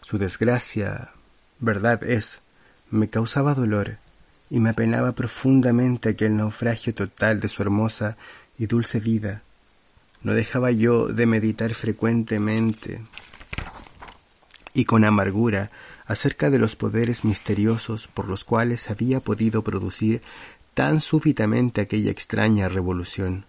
su 0.00 0.16
desgracia, 0.16 1.10
verdad 1.60 2.02
es, 2.02 2.40
me 2.90 3.08
causaba 3.08 3.54
dolor 3.54 3.98
y 4.50 4.58
me 4.60 4.70
apenaba 4.70 5.12
profundamente 5.12 6.10
aquel 6.10 6.36
naufragio 6.36 6.94
total 6.94 7.38
de 7.40 7.48
su 7.48 7.62
hermosa 7.62 8.16
y 8.58 8.66
dulce 8.66 8.98
vida. 8.98 9.42
No 10.22 10.34
dejaba 10.34 10.70
yo 10.70 11.06
de 11.08 11.26
meditar 11.26 11.74
frecuentemente 11.74 13.00
y 14.74 14.84
con 14.84 15.04
amargura 15.04 15.70
acerca 16.06 16.50
de 16.50 16.58
los 16.58 16.76
poderes 16.76 17.24
misteriosos 17.24 18.08
por 18.08 18.28
los 18.28 18.44
cuales 18.44 18.90
había 18.90 19.20
podido 19.20 19.62
producir 19.62 20.22
tan 20.74 21.00
súbitamente 21.00 21.80
aquella 21.80 22.10
extraña 22.10 22.68
revolución. 22.68 23.44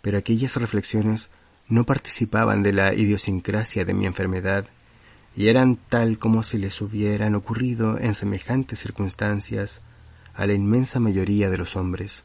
Pero 0.00 0.18
aquellas 0.18 0.56
reflexiones 0.56 1.28
no 1.68 1.84
participaban 1.84 2.62
de 2.62 2.72
la 2.72 2.94
idiosincrasia 2.94 3.84
de 3.84 3.94
mi 3.94 4.06
enfermedad 4.06 4.66
y 5.36 5.48
eran 5.48 5.76
tal 5.88 6.18
como 6.18 6.42
si 6.42 6.58
les 6.58 6.80
hubieran 6.80 7.34
ocurrido 7.34 7.98
en 7.98 8.14
semejantes 8.14 8.80
circunstancias 8.80 9.80
a 10.34 10.46
la 10.46 10.52
inmensa 10.52 11.00
mayoría 11.00 11.50
de 11.50 11.58
los 11.58 11.76
hombres. 11.76 12.24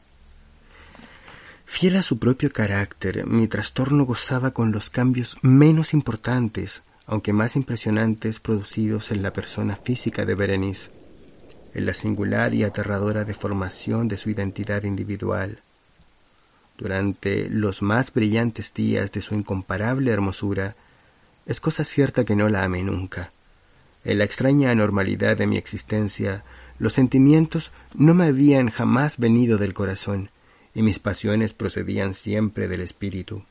Fiel 1.64 1.96
a 1.96 2.02
su 2.02 2.18
propio 2.18 2.50
carácter, 2.50 3.26
mi 3.26 3.46
trastorno 3.46 4.04
gozaba 4.04 4.52
con 4.52 4.72
los 4.72 4.88
cambios 4.88 5.36
menos 5.42 5.92
importantes, 5.92 6.82
aunque 7.06 7.32
más 7.32 7.56
impresionantes, 7.56 8.40
producidos 8.40 9.10
en 9.10 9.22
la 9.22 9.32
persona 9.32 9.76
física 9.76 10.24
de 10.24 10.34
Berenice, 10.34 10.90
en 11.74 11.86
la 11.86 11.94
singular 11.94 12.54
y 12.54 12.64
aterradora 12.64 13.24
deformación 13.24 14.08
de 14.08 14.16
su 14.16 14.30
identidad 14.30 14.84
individual. 14.84 15.60
Durante 16.78 17.48
los 17.50 17.82
más 17.82 18.12
brillantes 18.12 18.72
días 18.72 19.12
de 19.12 19.20
su 19.20 19.34
incomparable 19.34 20.10
hermosura, 20.10 20.74
es 21.48 21.60
cosa 21.60 21.82
cierta 21.82 22.24
que 22.24 22.36
no 22.36 22.48
la 22.48 22.62
amé 22.62 22.84
nunca. 22.84 23.32
En 24.04 24.18
la 24.18 24.24
extraña 24.24 24.70
anormalidad 24.70 25.36
de 25.36 25.46
mi 25.46 25.56
existencia, 25.56 26.44
los 26.78 26.92
sentimientos 26.92 27.72
no 27.96 28.14
me 28.14 28.26
habían 28.26 28.68
jamás 28.68 29.18
venido 29.18 29.56
del 29.56 29.74
corazón, 29.74 30.30
y 30.74 30.82
mis 30.82 30.98
pasiones 30.98 31.54
procedían 31.54 32.12
siempre 32.12 32.68
del 32.68 32.82
espíritu. 32.82 33.42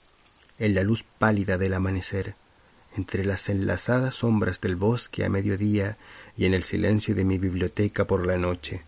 En 0.60 0.76
la 0.76 0.84
luz 0.84 1.04
pálida 1.18 1.58
del 1.58 1.74
amanecer, 1.74 2.36
entre 2.96 3.26
las 3.26 3.50
enlazadas 3.50 4.16
sombras 4.16 4.62
del 4.62 4.76
bosque 4.76 5.26
a 5.26 5.30
mediodía 5.30 5.98
y 6.38 6.46
en 6.46 6.54
el 6.54 6.64
silencio 6.64 7.16
de 7.16 7.26
mi 7.26 7.40
biblioteca 7.40 8.06
por 8.06 8.26
la 8.28 8.38
noche. 8.38 8.82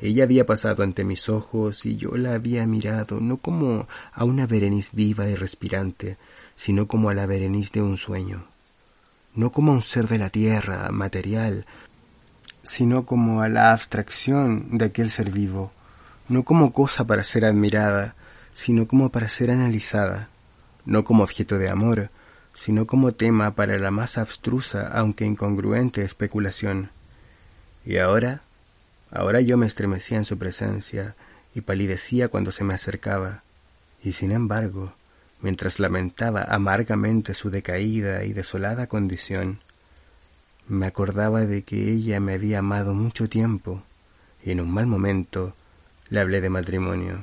Ella 0.00 0.24
había 0.24 0.44
pasado 0.44 0.82
ante 0.82 1.04
mis 1.04 1.28
ojos 1.28 1.86
y 1.86 1.96
yo 1.96 2.16
la 2.16 2.34
había 2.34 2.66
mirado 2.66 3.18
no 3.20 3.38
como 3.38 3.88
a 4.12 4.24
una 4.24 4.46
Berenice 4.46 4.90
viva 4.92 5.28
y 5.28 5.36
respirante, 5.36 6.18
sino 6.56 6.86
como 6.86 7.10
a 7.10 7.14
la 7.14 7.26
Berenice 7.26 7.72
de 7.74 7.82
un 7.82 7.96
sueño, 7.96 8.44
no 9.34 9.52
como 9.52 9.72
a 9.72 9.74
un 9.74 9.82
ser 9.82 10.08
de 10.08 10.18
la 10.18 10.30
tierra, 10.30 10.90
material, 10.90 11.66
sino 12.62 13.04
como 13.06 13.42
a 13.42 13.48
la 13.48 13.72
abstracción 13.72 14.78
de 14.78 14.86
aquel 14.86 15.10
ser 15.10 15.30
vivo, 15.30 15.72
no 16.28 16.44
como 16.44 16.72
cosa 16.72 17.04
para 17.04 17.24
ser 17.24 17.44
admirada, 17.44 18.14
sino 18.54 18.86
como 18.86 19.10
para 19.10 19.28
ser 19.28 19.50
analizada, 19.50 20.28
no 20.84 21.04
como 21.04 21.22
objeto 21.22 21.58
de 21.58 21.68
amor, 21.68 22.10
sino 22.54 22.86
como 22.86 23.12
tema 23.12 23.54
para 23.54 23.78
la 23.78 23.90
más 23.90 24.18
abstrusa 24.18 24.88
aunque 24.92 25.24
incongruente 25.24 26.02
especulación. 26.02 26.90
Y 27.84 27.96
ahora, 27.98 28.42
ahora 29.10 29.40
yo 29.40 29.56
me 29.56 29.66
estremecía 29.66 30.18
en 30.18 30.24
su 30.24 30.38
presencia 30.38 31.14
y 31.54 31.62
palidecía 31.62 32.28
cuando 32.28 32.52
se 32.52 32.64
me 32.64 32.74
acercaba, 32.74 33.42
y 34.02 34.12
sin 34.12 34.32
embargo, 34.32 34.92
mientras 35.42 35.78
lamentaba 35.78 36.44
amargamente 36.44 37.34
su 37.34 37.50
decaída 37.50 38.24
y 38.24 38.32
desolada 38.32 38.86
condición, 38.86 39.58
me 40.68 40.86
acordaba 40.86 41.40
de 41.42 41.62
que 41.62 41.90
ella 41.90 42.20
me 42.20 42.34
había 42.34 42.60
amado 42.60 42.94
mucho 42.94 43.28
tiempo 43.28 43.82
y 44.44 44.52
en 44.52 44.60
un 44.60 44.70
mal 44.70 44.86
momento 44.86 45.54
le 46.08 46.20
hablé 46.20 46.40
de 46.40 46.48
matrimonio. 46.48 47.22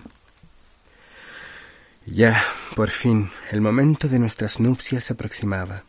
Ya, 2.05 2.41
por 2.75 2.89
fin, 2.89 3.29
el 3.51 3.61
momento 3.61 4.07
de 4.07 4.19
nuestras 4.19 4.59
nupcias 4.59 5.05
se 5.05 5.13
aproximaba. 5.13 5.83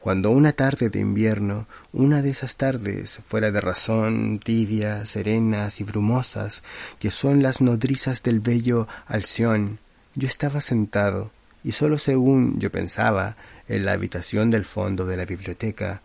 Cuando 0.00 0.30
una 0.30 0.52
tarde 0.52 0.90
de 0.90 0.98
invierno, 0.98 1.68
una 1.92 2.22
de 2.22 2.30
esas 2.30 2.56
tardes 2.56 3.20
fuera 3.24 3.52
de 3.52 3.60
razón, 3.60 4.40
tibias, 4.40 5.10
serenas 5.10 5.80
y 5.80 5.84
brumosas, 5.84 6.64
que 6.98 7.12
son 7.12 7.42
las 7.42 7.60
nodrizas 7.60 8.24
del 8.24 8.40
bello 8.40 8.88
Alción, 9.06 9.78
yo 10.16 10.26
estaba 10.26 10.60
sentado, 10.60 11.30
y 11.64 11.72
solo 11.72 11.98
según 11.98 12.58
yo 12.58 12.70
pensaba, 12.70 13.36
en 13.68 13.84
la 13.84 13.92
habitación 13.92 14.50
del 14.50 14.64
fondo 14.64 15.06
de 15.06 15.16
la 15.16 15.24
biblioteca, 15.24 16.02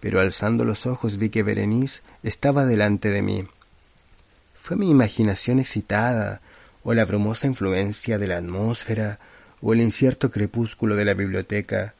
pero 0.00 0.20
alzando 0.20 0.64
los 0.64 0.86
ojos 0.86 1.18
vi 1.18 1.30
que 1.30 1.42
Berenice 1.42 2.02
estaba 2.22 2.64
delante 2.64 3.10
de 3.10 3.22
mí. 3.22 3.46
Fue 4.60 4.76
mi 4.76 4.90
imaginación 4.90 5.58
excitada, 5.58 6.40
o 6.82 6.94
la 6.94 7.04
brumosa 7.04 7.46
influencia 7.46 8.18
de 8.18 8.26
la 8.26 8.38
atmósfera, 8.38 9.18
o 9.60 9.74
el 9.74 9.80
incierto 9.80 10.30
crepúsculo 10.30 10.96
de 10.96 11.04
la 11.04 11.14
biblioteca, 11.14 11.94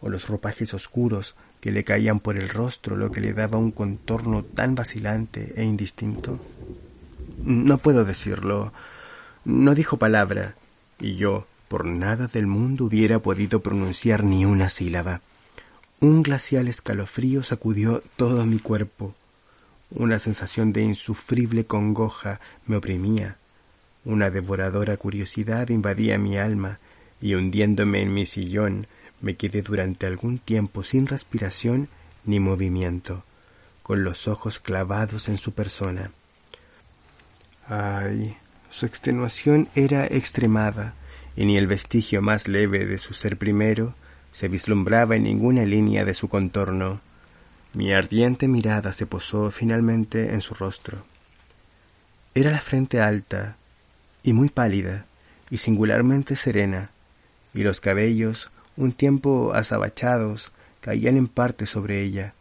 o 0.00 0.08
los 0.08 0.28
ropajes 0.28 0.74
oscuros 0.74 1.36
que 1.60 1.70
le 1.70 1.84
caían 1.84 2.20
por 2.20 2.36
el 2.36 2.48
rostro 2.48 2.96
lo 2.96 3.10
que 3.10 3.20
le 3.20 3.32
daba 3.32 3.56
un 3.56 3.70
contorno 3.70 4.42
tan 4.42 4.74
vacilante 4.74 5.54
e 5.56 5.64
indistinto. 5.64 6.38
No 7.42 7.78
puedo 7.78 8.04
decirlo. 8.04 8.72
No 9.44 9.74
dijo 9.74 9.96
palabra, 9.96 10.56
y 11.00 11.16
yo, 11.16 11.46
por 11.68 11.86
nada 11.86 12.26
del 12.26 12.46
mundo, 12.46 12.84
hubiera 12.84 13.18
podido 13.18 13.60
pronunciar 13.60 14.24
ni 14.24 14.44
una 14.44 14.68
sílaba. 14.68 15.20
Un 16.00 16.22
glacial 16.22 16.68
escalofrío 16.68 17.42
sacudió 17.42 18.02
todo 18.16 18.46
mi 18.46 18.58
cuerpo. 18.58 19.14
Una 19.90 20.18
sensación 20.18 20.72
de 20.72 20.82
insufrible 20.82 21.64
congoja 21.64 22.40
me 22.66 22.76
oprimía 22.76 23.36
una 24.04 24.30
devoradora 24.30 24.96
curiosidad 24.96 25.70
invadía 25.70 26.18
mi 26.18 26.36
alma 26.36 26.78
y 27.20 27.34
hundiéndome 27.34 28.02
en 28.02 28.12
mi 28.12 28.26
sillón 28.26 28.86
me 29.22 29.36
quedé 29.36 29.62
durante 29.62 30.06
algún 30.06 30.38
tiempo 30.38 30.82
sin 30.82 31.06
respiración 31.06 31.88
ni 32.24 32.38
movimiento, 32.38 33.24
con 33.82 34.04
los 34.04 34.28
ojos 34.28 34.58
clavados 34.58 35.28
en 35.28 35.38
su 35.38 35.52
persona. 35.52 36.10
Ay, 37.66 38.36
su 38.68 38.84
extenuación 38.84 39.68
era 39.74 40.04
extremada, 40.06 40.94
y 41.36 41.44
ni 41.44 41.56
el 41.56 41.66
vestigio 41.66 42.22
más 42.22 42.48
leve 42.48 42.86
de 42.86 42.98
su 42.98 43.14
ser 43.14 43.36
primero 43.36 43.94
se 44.32 44.48
vislumbraba 44.48 45.16
en 45.16 45.24
ninguna 45.24 45.64
línea 45.64 46.04
de 46.04 46.14
su 46.14 46.28
contorno. 46.28 47.00
Mi 47.72 47.92
ardiente 47.92 48.48
mirada 48.48 48.92
se 48.92 49.06
posó 49.06 49.50
finalmente 49.50 50.32
en 50.32 50.40
su 50.40 50.54
rostro. 50.54 51.04
Era 52.34 52.50
la 52.50 52.60
frente 52.60 53.00
alta, 53.00 53.56
y 54.22 54.32
muy 54.32 54.48
pálida, 54.48 55.06
y 55.50 55.58
singularmente 55.58 56.34
serena, 56.34 56.90
y 57.52 57.62
los 57.62 57.80
cabellos, 57.80 58.50
un 58.76 58.92
tiempo 58.92 59.52
azabachados, 59.54 60.50
caían 60.80 61.16
en 61.16 61.28
parte 61.28 61.66
sobre 61.66 62.02
ella, 62.02 62.34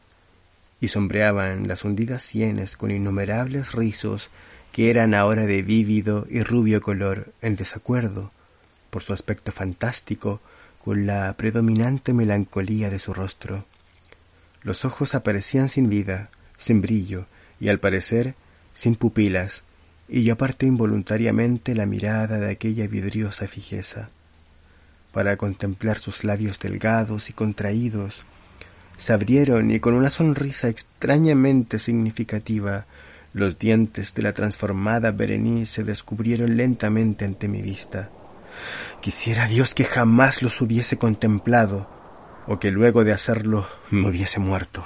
y 0.82 0.88
sombreaban 0.88 1.68
las 1.68 1.84
hundidas 1.86 2.24
sienes 2.24 2.76
con 2.76 2.92
innumerables 2.92 3.72
rizos 3.72 4.32
que 4.72 4.90
eran 4.90 5.14
ahora 5.14 5.46
de 5.46 5.62
vívido 5.62 6.26
y 6.30 6.42
rubio 6.42 6.82
color 6.82 7.32
en 7.42 7.56
desacuerdo, 7.56 8.32
por 8.94 9.02
su 9.02 9.12
aspecto 9.12 9.52
fantástico, 9.52 10.40
con 10.86 11.08
la 11.08 11.34
predominante 11.34 12.14
melancolía 12.14 12.92
de 12.92 13.00
su 13.00 13.12
rostro. 13.12 13.66
Los 14.62 14.86
ojos 14.86 15.16
aparecían 15.16 15.68
sin 15.68 15.90
vida, 15.90 16.30
sin 16.58 16.80
brillo, 16.80 17.26
y 17.60 17.70
al 17.70 17.80
parecer 17.80 18.36
sin 18.72 18.96
pupilas, 18.96 19.64
y 20.08 20.24
yo 20.24 20.34
aparté 20.34 20.68
involuntariamente 20.68 21.74
la 21.74 21.88
mirada 21.88 22.38
de 22.38 22.52
aquella 22.52 22.86
vidriosa 22.86 23.48
fijeza, 23.48 24.10
para 25.12 25.38
contemplar 25.38 25.98
sus 25.98 26.24
labios 26.24 26.60
delgados 26.60 27.32
y 27.32 27.34
contraídos. 27.34 28.26
Se 28.98 29.12
abrieron 29.12 29.72
y 29.72 29.80
con 29.80 29.96
una 29.96 30.12
sonrisa 30.12 30.70
extrañamente 30.70 31.80
significativa 31.80 32.86
los 33.34 33.58
dientes 33.58 34.14
de 34.14 34.22
la 34.22 34.34
transformada 34.34 35.10
Berenice 35.10 35.74
se 35.78 35.84
descubrieron 35.84 36.58
lentamente 36.58 37.26
ante 37.26 37.48
mi 37.48 37.64
vista. 37.64 38.12
Quisiera 39.02 39.48
Dios 39.48 39.74
que 39.74 39.86
jamás 39.86 40.42
los 40.42 40.62
hubiese 40.62 40.98
contemplado, 40.98 41.90
o 42.48 42.60
que 42.60 42.72
luego 42.72 43.04
de 43.04 43.14
hacerlo 43.14 43.68
me 43.90 44.10
hubiese 44.10 44.40
muerto. 44.40 44.86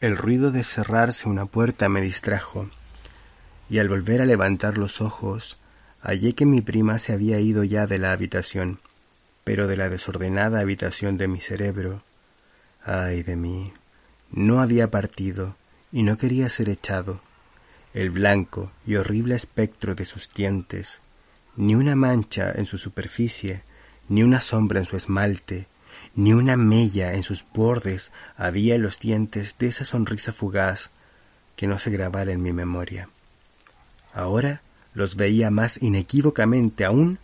El 0.00 0.16
ruido 0.16 0.50
de 0.50 0.62
cerrarse 0.62 1.28
una 1.28 1.46
puerta 1.46 1.88
me 1.88 2.00
distrajo 2.00 2.68
y 3.68 3.78
al 3.78 3.88
volver 3.88 4.20
a 4.20 4.26
levantar 4.26 4.78
los 4.78 5.00
ojos 5.00 5.58
hallé 6.02 6.34
que 6.34 6.46
mi 6.46 6.60
prima 6.60 6.98
se 6.98 7.12
había 7.12 7.40
ido 7.40 7.64
ya 7.64 7.86
de 7.86 7.98
la 7.98 8.12
habitación, 8.12 8.78
pero 9.42 9.66
de 9.66 9.76
la 9.76 9.88
desordenada 9.88 10.60
habitación 10.60 11.18
de 11.18 11.28
mi 11.28 11.40
cerebro. 11.40 12.02
Ay 12.84 13.22
de 13.22 13.36
mí. 13.36 13.72
No 14.30 14.60
había 14.60 14.90
partido 14.90 15.56
y 15.90 16.02
no 16.02 16.18
quería 16.18 16.48
ser 16.48 16.68
echado. 16.68 17.20
El 17.94 18.10
blanco 18.10 18.70
y 18.86 18.96
horrible 18.96 19.34
espectro 19.34 19.94
de 19.94 20.04
sus 20.04 20.28
dientes, 20.28 21.00
ni 21.56 21.74
una 21.74 21.96
mancha 21.96 22.52
en 22.54 22.66
su 22.66 22.78
superficie, 22.78 23.62
ni 24.08 24.22
una 24.22 24.40
sombra 24.40 24.78
en 24.78 24.84
su 24.84 24.96
esmalte, 24.96 25.66
ni 26.14 26.32
una 26.32 26.56
mella 26.56 27.14
en 27.14 27.22
sus 27.22 27.44
bordes 27.52 28.12
había 28.36 28.74
en 28.74 28.82
los 28.82 29.00
dientes 29.00 29.56
de 29.58 29.68
esa 29.68 29.84
sonrisa 29.84 30.32
fugaz 30.32 30.90
que 31.56 31.66
no 31.66 31.78
se 31.78 31.90
grabara 31.90 32.32
en 32.32 32.42
mi 32.42 32.52
memoria. 32.52 33.08
Ahora 34.12 34.62
los 34.94 35.16
veía 35.16 35.50
más 35.50 35.82
inequívocamente 35.82 36.84
aún 36.84 37.18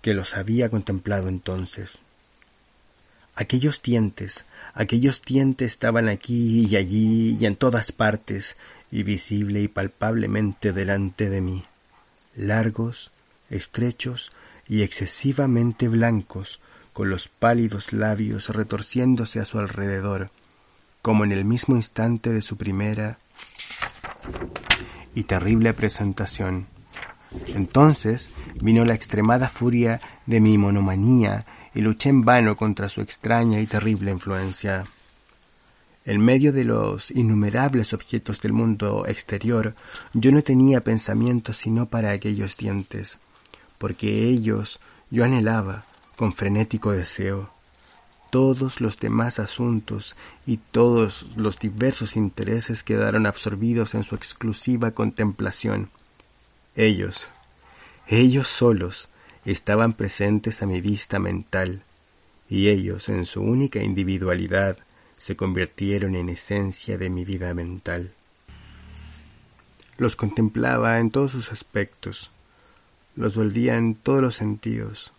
que 0.00 0.14
los 0.14 0.34
había 0.34 0.70
contemplado 0.70 1.28
entonces. 1.28 1.98
Aquellos 3.34 3.82
dientes, 3.82 4.44
aquellos 4.74 5.22
dientes 5.22 5.72
estaban 5.72 6.08
aquí 6.08 6.66
y 6.66 6.76
allí 6.76 7.36
y 7.38 7.46
en 7.46 7.56
todas 7.56 7.92
partes, 7.92 8.56
y 8.90 9.04
visible 9.04 9.62
y 9.62 9.68
palpablemente 9.68 10.72
delante 10.72 11.30
de 11.30 11.40
mí, 11.40 11.64
largos, 12.36 13.10
estrechos 13.52 14.32
y 14.68 14.82
excesivamente 14.82 15.88
blancos, 15.88 16.60
con 16.92 17.10
los 17.10 17.28
pálidos 17.28 17.92
labios 17.92 18.48
retorciéndose 18.48 19.40
a 19.40 19.44
su 19.44 19.58
alrededor, 19.58 20.30
como 21.00 21.24
en 21.24 21.32
el 21.32 21.44
mismo 21.44 21.76
instante 21.76 22.30
de 22.30 22.42
su 22.42 22.56
primera 22.56 23.18
y 25.14 25.24
terrible 25.24 25.72
presentación. 25.74 26.66
Entonces 27.54 28.30
vino 28.60 28.84
la 28.84 28.94
extremada 28.94 29.48
furia 29.48 30.00
de 30.26 30.40
mi 30.40 30.58
monomanía 30.58 31.46
y 31.74 31.80
luché 31.80 32.10
en 32.10 32.22
vano 32.22 32.56
contra 32.56 32.88
su 32.88 33.00
extraña 33.00 33.60
y 33.60 33.66
terrible 33.66 34.10
influencia. 34.10 34.84
En 36.04 36.20
medio 36.20 36.52
de 36.52 36.64
los 36.64 37.10
innumerables 37.10 37.92
objetos 37.92 38.40
del 38.40 38.52
mundo 38.52 39.04
exterior, 39.06 39.74
yo 40.12 40.32
no 40.32 40.42
tenía 40.42 40.82
pensamiento 40.82 41.52
sino 41.52 41.86
para 41.86 42.10
aquellos 42.10 42.56
dientes, 42.56 43.18
porque 43.82 44.28
ellos 44.28 44.78
yo 45.10 45.24
anhelaba 45.24 45.84
con 46.14 46.32
frenético 46.32 46.92
deseo 46.92 47.50
todos 48.30 48.80
los 48.80 49.00
demás 49.00 49.40
asuntos 49.40 50.14
y 50.46 50.58
todos 50.58 51.26
los 51.34 51.58
diversos 51.58 52.16
intereses 52.16 52.84
quedaron 52.84 53.26
absorbidos 53.26 53.96
en 53.96 54.04
su 54.04 54.14
exclusiva 54.14 54.92
contemplación. 54.92 55.90
Ellos, 56.76 57.28
ellos 58.06 58.46
solos, 58.46 59.08
estaban 59.44 59.94
presentes 59.94 60.62
a 60.62 60.66
mi 60.66 60.80
vista 60.80 61.18
mental, 61.18 61.82
y 62.48 62.68
ellos, 62.68 63.08
en 63.08 63.24
su 63.24 63.42
única 63.42 63.82
individualidad, 63.82 64.78
se 65.18 65.34
convirtieron 65.34 66.14
en 66.14 66.28
esencia 66.28 66.96
de 66.98 67.10
mi 67.10 67.24
vida 67.24 67.52
mental. 67.52 68.12
Los 69.98 70.14
contemplaba 70.14 71.00
en 71.00 71.10
todos 71.10 71.32
sus 71.32 71.50
aspectos, 71.50 72.30
los 73.16 73.36
volvía 73.36 73.76
en 73.76 73.94
todos 73.94 74.22
los 74.22 74.36
sentidos, 74.36 75.12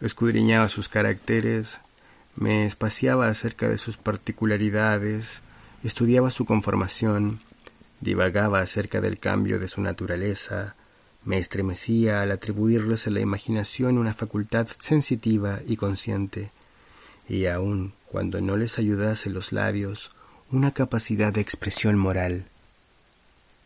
escudriñaba 0.00 0.68
sus 0.68 0.88
caracteres, 0.88 1.80
me 2.34 2.66
espaciaba 2.66 3.28
acerca 3.28 3.68
de 3.68 3.78
sus 3.78 3.96
particularidades, 3.96 5.42
estudiaba 5.82 6.30
su 6.30 6.44
conformación, 6.44 7.40
divagaba 8.00 8.60
acerca 8.60 9.00
del 9.00 9.18
cambio 9.18 9.58
de 9.58 9.68
su 9.68 9.80
naturaleza, 9.80 10.74
me 11.24 11.38
estremecía 11.38 12.22
al 12.22 12.30
atribuirles 12.30 13.06
a 13.06 13.10
la 13.10 13.20
imaginación 13.20 13.98
una 13.98 14.14
facultad 14.14 14.68
sensitiva 14.80 15.60
y 15.66 15.76
consciente, 15.76 16.50
y 17.28 17.46
aun 17.46 17.94
cuando 18.06 18.40
no 18.40 18.56
les 18.56 18.78
ayudase 18.78 19.30
los 19.30 19.52
labios, 19.52 20.12
una 20.50 20.70
capacidad 20.70 21.32
de 21.32 21.40
expresión 21.40 21.98
moral. 21.98 22.44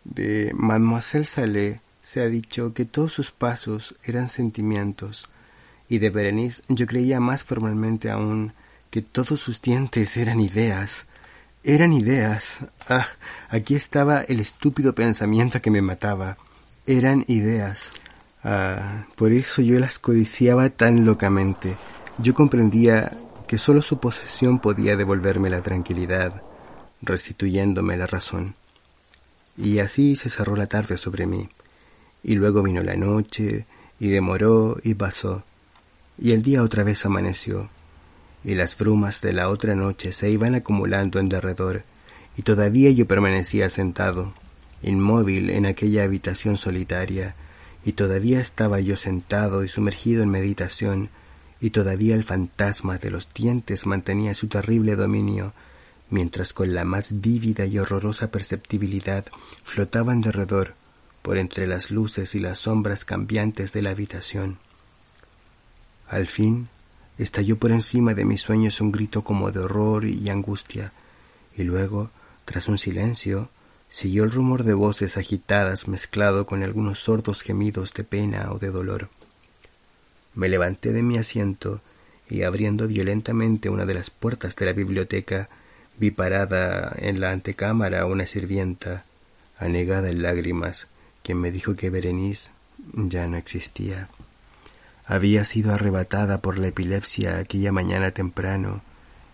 De 0.05 0.53
Mademoiselle 0.55 1.27
Salé 1.27 1.81
se 2.03 2.21
ha 2.21 2.27
dicho 2.27 2.75
que 2.75 2.85
todos 2.85 3.13
sus 3.13 3.31
pasos 3.31 3.95
eran 4.05 4.29
sentimientos, 4.29 5.29
y 5.89 5.99
de 5.99 6.11
Berenice 6.11 6.63
yo 6.69 6.87
creía 6.87 7.21
más 7.21 7.45
formalmente 7.45 8.11
aún 8.11 8.53
que 8.91 9.03
todos 9.03 9.41
sus 9.41 9.61
dientes 9.61 10.17
eran 10.17 10.41
ideas. 10.41 11.07
Eran 11.63 11.93
ideas. 11.93 12.61
Ah, 12.89 13.07
aquí 13.49 13.75
estaba 13.75 14.23
el 14.23 14.41
estúpido 14.41 14.95
pensamiento 14.95 15.61
que 15.61 15.71
me 15.71 15.83
mataba. 15.83 16.39
Eran 16.87 17.25
ideas. 17.29 17.93
Ah, 18.43 19.05
por 19.17 19.33
eso 19.33 19.63
yo 19.63 19.79
las 19.79 19.99
codiciaba 19.99 20.69
tan 20.71 21.05
locamente. 21.05 21.77
Yo 22.19 22.35
comprendía 22.35 23.13
que 23.47 23.59
sólo 23.59 23.83
su 23.83 23.99
posesión 23.99 24.59
podía 24.59 24.97
devolverme 24.97 25.51
la 25.51 25.61
tranquilidad, 25.61 26.43
restituyéndome 27.03 27.97
la 27.97 28.07
razón. 28.07 28.55
Y 29.57 29.81
así 29.81 30.17
se 30.17 30.31
cerró 30.31 30.57
la 30.57 30.67
tarde 30.67 30.97
sobre 30.97 31.27
mí. 31.27 31.49
Y 32.23 32.35
luego 32.35 32.63
vino 32.63 32.83
la 32.83 32.97
noche, 32.97 33.67
y 33.99 34.09
demoró 34.09 34.79
y 34.83 34.95
pasó. 34.95 35.45
Y 36.19 36.33
el 36.33 36.43
día 36.43 36.63
otra 36.63 36.85
vez 36.85 37.05
amaneció, 37.07 37.71
y 38.45 38.55
las 38.55 38.77
brumas 38.77 39.21
de 39.21 39.33
la 39.33 39.49
otra 39.49 39.75
noche 39.75 40.13
se 40.13 40.31
iban 40.31 40.55
acumulando 40.55 41.19
en 41.19 41.29
derredor, 41.29 41.83
y 42.37 42.43
todavía 42.43 42.91
yo 42.91 43.07
permanecía 43.07 43.69
sentado, 43.69 44.35
inmóvil 44.83 45.51
en 45.51 45.67
aquella 45.67 46.05
habitación 46.05 46.57
solitaria, 46.57 47.35
y 47.85 47.93
todavía 47.93 48.41
estaba 48.41 48.81
yo 48.81 48.97
sentado 48.97 49.65
y 49.65 49.69
sumergido 49.69 50.23
en 50.23 50.31
meditación, 50.31 51.11
y 51.61 51.71
todavía 51.71 52.15
el 52.15 52.25
fantasma 52.25 52.99
de 52.99 53.11
los 53.11 53.33
dientes 53.33 53.87
mantenía 53.87 54.35
su 54.35 54.49
terrible 54.49 54.97
dominio, 54.97 55.53
mientras 56.09 56.53
con 56.53 56.75
la 56.75 56.85
más 56.85 57.21
vívida 57.21 57.67
y 57.67 57.79
horrorosa 57.79 58.31
perceptibilidad 58.31 59.27
flotaban 59.63 60.21
derredor, 60.23 60.75
por 61.31 61.39
entre 61.39 61.69
las 61.69 61.93
luces 61.93 62.35
y 62.35 62.41
las 62.41 62.59
sombras 62.59 63.05
cambiantes 63.05 63.73
de 63.73 63.83
la 63.83 63.91
habitación. 63.91 64.59
Al 66.09 66.27
fin 66.27 66.67
estalló 67.19 67.57
por 67.57 67.71
encima 67.71 68.15
de 68.15 68.25
mis 68.25 68.43
sueños 68.43 68.81
un 68.81 68.91
grito 68.91 69.23
como 69.23 69.53
de 69.53 69.61
horror 69.61 70.07
y 70.07 70.29
angustia, 70.29 70.93
y 71.57 71.63
luego, 71.63 72.11
tras 72.45 72.67
un 72.67 72.79
silencio, 72.79 73.49
siguió 73.89 74.25
el 74.25 74.33
rumor 74.33 74.65
de 74.65 74.75
voces 74.75 75.17
agitadas 75.17 75.87
mezclado 75.87 76.47
con 76.47 76.65
algunos 76.65 76.99
sordos 76.99 77.43
gemidos 77.43 77.95
de 77.95 78.03
pena 78.03 78.51
o 78.51 78.59
de 78.59 78.73
dolor. 78.73 79.09
Me 80.35 80.49
levanté 80.49 80.91
de 80.91 81.05
mi 81.05 81.17
asiento 81.17 81.81
y 82.29 82.43
abriendo 82.43 82.89
violentamente 82.89 83.69
una 83.69 83.87
de 83.87 83.95
las 83.95 84.11
puertas 84.11 84.57
de 84.57 84.67
la 84.67 84.73
biblioteca, 84.73 85.49
vi 85.97 86.11
parada 86.11 86.93
en 86.99 87.21
la 87.21 87.31
antecámara 87.31 88.05
una 88.07 88.27
sirvienta, 88.27 89.05
anegada 89.61 90.09
en 90.09 90.23
lágrimas, 90.23 90.89
quien 91.23 91.39
me 91.39 91.51
dijo 91.51 91.75
que 91.75 91.91
Berenice 91.91 92.51
ya 92.95 93.27
no 93.27 93.37
existía. 93.37 94.09
Había 95.05 95.45
sido 95.45 95.75
arrebatada 95.75 96.41
por 96.41 96.59
la 96.59 96.69
epilepsia 96.69 97.39
aquella 97.39 97.73
mañana 97.73 98.13
temprano, 98.13 98.83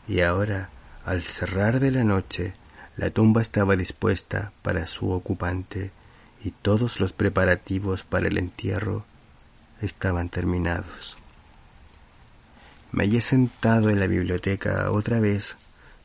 y 0.08 0.20
ahora, 0.20 0.70
al 1.04 1.22
cerrar 1.22 1.80
de 1.80 1.90
la 1.90 2.04
noche, 2.04 2.54
la 2.96 3.10
tumba 3.10 3.42
estaba 3.42 3.76
dispuesta 3.76 4.52
para 4.62 4.86
su 4.86 5.10
ocupante, 5.10 5.90
y 6.42 6.50
todos 6.50 7.00
los 7.00 7.12
preparativos 7.12 8.04
para 8.04 8.28
el 8.28 8.38
entierro 8.38 9.04
estaban 9.82 10.28
terminados. 10.28 11.16
Me 12.92 13.04
hallé 13.04 13.20
sentado 13.20 13.90
en 13.90 14.00
la 14.00 14.06
biblioteca 14.06 14.90
otra 14.90 15.20
vez, 15.20 15.56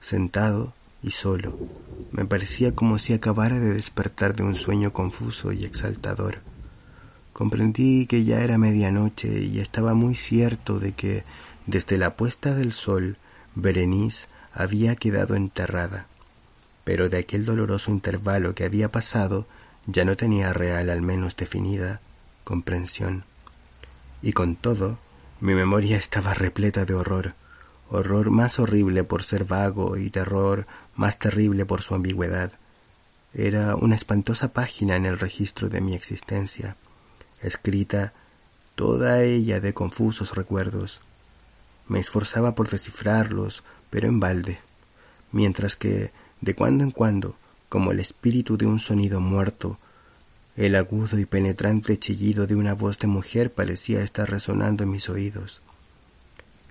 sentado 0.01 0.73
y 1.03 1.11
solo. 1.11 1.57
Me 2.11 2.25
parecía 2.25 2.73
como 2.73 2.99
si 2.99 3.13
acabara 3.13 3.59
de 3.59 3.73
despertar 3.73 4.35
de 4.35 4.43
un 4.43 4.55
sueño 4.55 4.93
confuso 4.93 5.51
y 5.51 5.65
exaltador. 5.65 6.39
Comprendí 7.33 8.05
que 8.05 8.23
ya 8.23 8.41
era 8.41 8.57
medianoche 8.57 9.39
y 9.43 9.59
estaba 9.59 9.93
muy 9.93 10.15
cierto 10.15 10.79
de 10.79 10.93
que, 10.93 11.23
desde 11.65 11.97
la 11.97 12.15
puesta 12.15 12.53
del 12.53 12.73
sol, 12.73 13.17
Berenice 13.55 14.27
había 14.53 14.95
quedado 14.95 15.35
enterrada. 15.35 16.07
Pero 16.83 17.09
de 17.09 17.19
aquel 17.19 17.45
doloroso 17.45 17.91
intervalo 17.91 18.53
que 18.53 18.65
había 18.65 18.91
pasado 18.91 19.47
ya 19.87 20.05
no 20.05 20.17
tenía 20.17 20.53
real, 20.53 20.89
al 20.89 21.01
menos 21.01 21.35
definida, 21.35 22.01
comprensión. 22.43 23.23
Y 24.21 24.33
con 24.33 24.55
todo, 24.55 24.99
mi 25.39 25.55
memoria 25.55 25.97
estaba 25.97 26.33
repleta 26.33 26.85
de 26.85 26.93
horror, 26.93 27.33
horror 27.89 28.29
más 28.29 28.59
horrible 28.59 29.03
por 29.03 29.23
ser 29.23 29.45
vago 29.45 29.97
y 29.97 30.09
terror 30.09 30.67
más 30.95 31.19
terrible 31.19 31.65
por 31.65 31.81
su 31.81 31.95
ambigüedad. 31.95 32.51
Era 33.33 33.75
una 33.75 33.95
espantosa 33.95 34.53
página 34.53 34.95
en 34.95 35.05
el 35.05 35.17
registro 35.17 35.69
de 35.69 35.81
mi 35.81 35.95
existencia, 35.95 36.75
escrita 37.41 38.13
toda 38.75 39.23
ella 39.23 39.59
de 39.59 39.73
confusos 39.73 40.35
recuerdos. 40.35 41.01
Me 41.87 41.99
esforzaba 41.99 42.55
por 42.55 42.69
descifrarlos, 42.69 43.63
pero 43.89 44.07
en 44.07 44.19
balde, 44.19 44.59
mientras 45.31 45.75
que, 45.75 46.11
de 46.41 46.55
cuando 46.55 46.83
en 46.83 46.91
cuando, 46.91 47.35
como 47.69 47.91
el 47.91 47.99
espíritu 47.99 48.57
de 48.57 48.65
un 48.65 48.79
sonido 48.79 49.21
muerto, 49.21 49.77
el 50.57 50.75
agudo 50.75 51.17
y 51.17 51.25
penetrante 51.25 51.97
chillido 51.97 52.45
de 52.45 52.55
una 52.55 52.73
voz 52.73 52.99
de 52.99 53.07
mujer 53.07 53.53
parecía 53.53 54.03
estar 54.03 54.29
resonando 54.29 54.83
en 54.83 54.91
mis 54.91 55.07
oídos. 55.07 55.61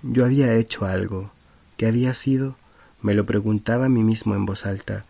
Yo 0.03 0.25
había 0.25 0.55
hecho 0.55 0.85
algo. 0.85 1.31
¿Qué 1.77 1.87
había 1.87 2.13
sido? 2.15 2.57
Me 3.03 3.15
lo 3.15 3.25
preguntaba 3.25 3.87
a 3.87 3.89
mí 3.89 4.03
mismo 4.03 4.35
en 4.35 4.47
voz 4.47 4.67
alta, 4.67 5.05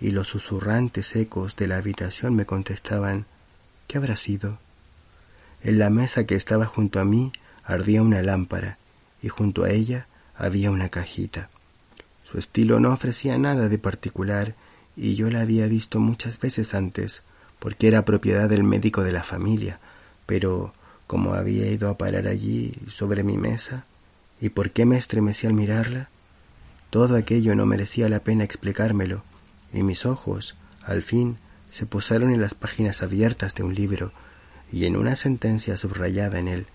y 0.00 0.10
los 0.10 0.28
susurrantes 0.28 1.14
ecos 1.16 1.56
de 1.56 1.66
la 1.66 1.76
habitación 1.76 2.34
me 2.34 2.46
contestaban 2.46 3.26
¿Qué 3.86 3.98
habrá 3.98 4.16
sido? 4.16 4.58
En 5.62 5.78
la 5.78 5.90
mesa 5.90 6.24
que 6.24 6.34
estaba 6.34 6.66
junto 6.66 7.00
a 7.00 7.04
mí 7.04 7.32
ardía 7.64 8.02
una 8.02 8.22
lámpara, 8.22 8.78
y 9.22 9.28
junto 9.28 9.64
a 9.64 9.70
ella 9.70 10.06
había 10.36 10.70
una 10.70 10.88
cajita. 10.88 11.48
Su 12.30 12.38
estilo 12.38 12.80
no 12.80 12.92
ofrecía 12.92 13.38
nada 13.38 13.68
de 13.68 13.78
particular, 13.78 14.54
y 14.96 15.14
yo 15.14 15.30
la 15.30 15.40
había 15.40 15.66
visto 15.66 16.00
muchas 16.00 16.38
veces 16.38 16.74
antes, 16.74 17.22
porque 17.58 17.88
era 17.88 18.04
propiedad 18.04 18.48
del 18.48 18.64
médico 18.64 19.02
de 19.02 19.12
la 19.12 19.22
familia, 19.22 19.78
pero 20.26 20.72
como 21.06 21.34
había 21.34 21.70
ido 21.70 21.88
a 21.88 21.98
parar 21.98 22.26
allí 22.26 22.74
sobre 22.88 23.22
mi 23.22 23.36
mesa, 23.36 23.86
y 24.40 24.50
por 24.50 24.70
qué 24.70 24.84
me 24.84 24.96
estremecí 24.96 25.46
al 25.46 25.54
mirarla, 25.54 26.08
todo 26.94 27.16
aquello 27.16 27.56
no 27.56 27.66
merecía 27.66 28.08
la 28.08 28.20
pena 28.20 28.44
explicármelo, 28.44 29.24
y 29.72 29.82
mis 29.82 30.06
ojos, 30.06 30.54
al 30.80 31.02
fin, 31.02 31.38
se 31.68 31.86
posaron 31.86 32.30
en 32.30 32.40
las 32.40 32.54
páginas 32.54 33.02
abiertas 33.02 33.56
de 33.56 33.64
un 33.64 33.74
libro, 33.74 34.12
y 34.70 34.84
en 34.84 34.96
una 34.96 35.16
sentencia 35.16 35.76
subrayada 35.76 36.38
en 36.38 36.46
él. 36.46 36.66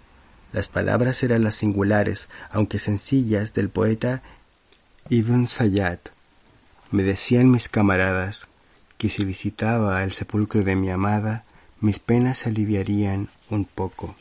Las 0.51 0.67
palabras 0.67 1.23
eran 1.23 1.45
las 1.45 1.55
singulares, 1.55 2.27
aunque 2.51 2.79
sencillas, 2.79 3.53
del 3.53 3.69
poeta 3.69 4.21
Ibn 5.07 5.47
Sayyad. 5.47 5.99
Me 6.91 7.03
decían 7.03 7.49
mis 7.49 7.69
camaradas 7.69 8.49
que 8.97 9.07
si 9.07 9.23
visitaba 9.23 10.03
el 10.03 10.11
sepulcro 10.11 10.65
de 10.65 10.75
mi 10.75 10.89
amada, 10.89 11.45
mis 11.79 11.99
penas 11.99 12.39
se 12.39 12.49
aliviarían 12.49 13.29
un 13.49 13.63
poco. 13.63 14.17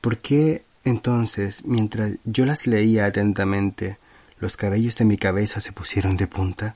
¿Por 0.00 0.18
qué 0.18 0.62
entonces, 0.84 1.64
mientras 1.64 2.12
yo 2.22 2.46
las 2.46 2.68
leía 2.68 3.06
atentamente, 3.06 3.98
los 4.40 4.56
cabellos 4.56 4.96
de 4.96 5.04
mi 5.04 5.16
cabeza 5.16 5.60
se 5.60 5.72
pusieron 5.72 6.16
de 6.16 6.26
punta 6.26 6.74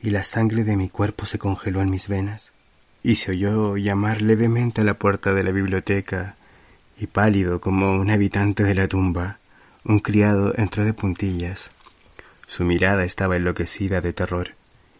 y 0.00 0.10
la 0.10 0.24
sangre 0.24 0.64
de 0.64 0.76
mi 0.76 0.88
cuerpo 0.88 1.26
se 1.26 1.38
congeló 1.38 1.82
en 1.82 1.90
mis 1.90 2.08
venas? 2.08 2.52
Y 3.02 3.16
se 3.16 3.32
oyó 3.32 3.76
llamar 3.76 4.22
levemente 4.22 4.80
a 4.80 4.84
la 4.84 4.94
puerta 4.94 5.32
de 5.32 5.44
la 5.44 5.50
biblioteca, 5.50 6.36
y 6.98 7.06
pálido 7.06 7.60
como 7.60 7.92
un 7.92 8.10
habitante 8.10 8.64
de 8.64 8.74
la 8.74 8.88
tumba, 8.88 9.38
un 9.84 10.00
criado 10.00 10.52
entró 10.56 10.84
de 10.84 10.94
puntillas. 10.94 11.70
Su 12.46 12.64
mirada 12.64 13.04
estaba 13.04 13.36
enloquecida 13.36 14.00
de 14.00 14.12
terror 14.12 14.54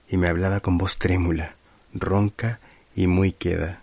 y 0.08 0.16
me 0.16 0.28
hablaba 0.28 0.60
con 0.60 0.78
voz 0.78 0.98
trémula, 0.98 1.54
ronca 1.92 2.60
y 2.94 3.06
muy 3.06 3.32
queda. 3.32 3.80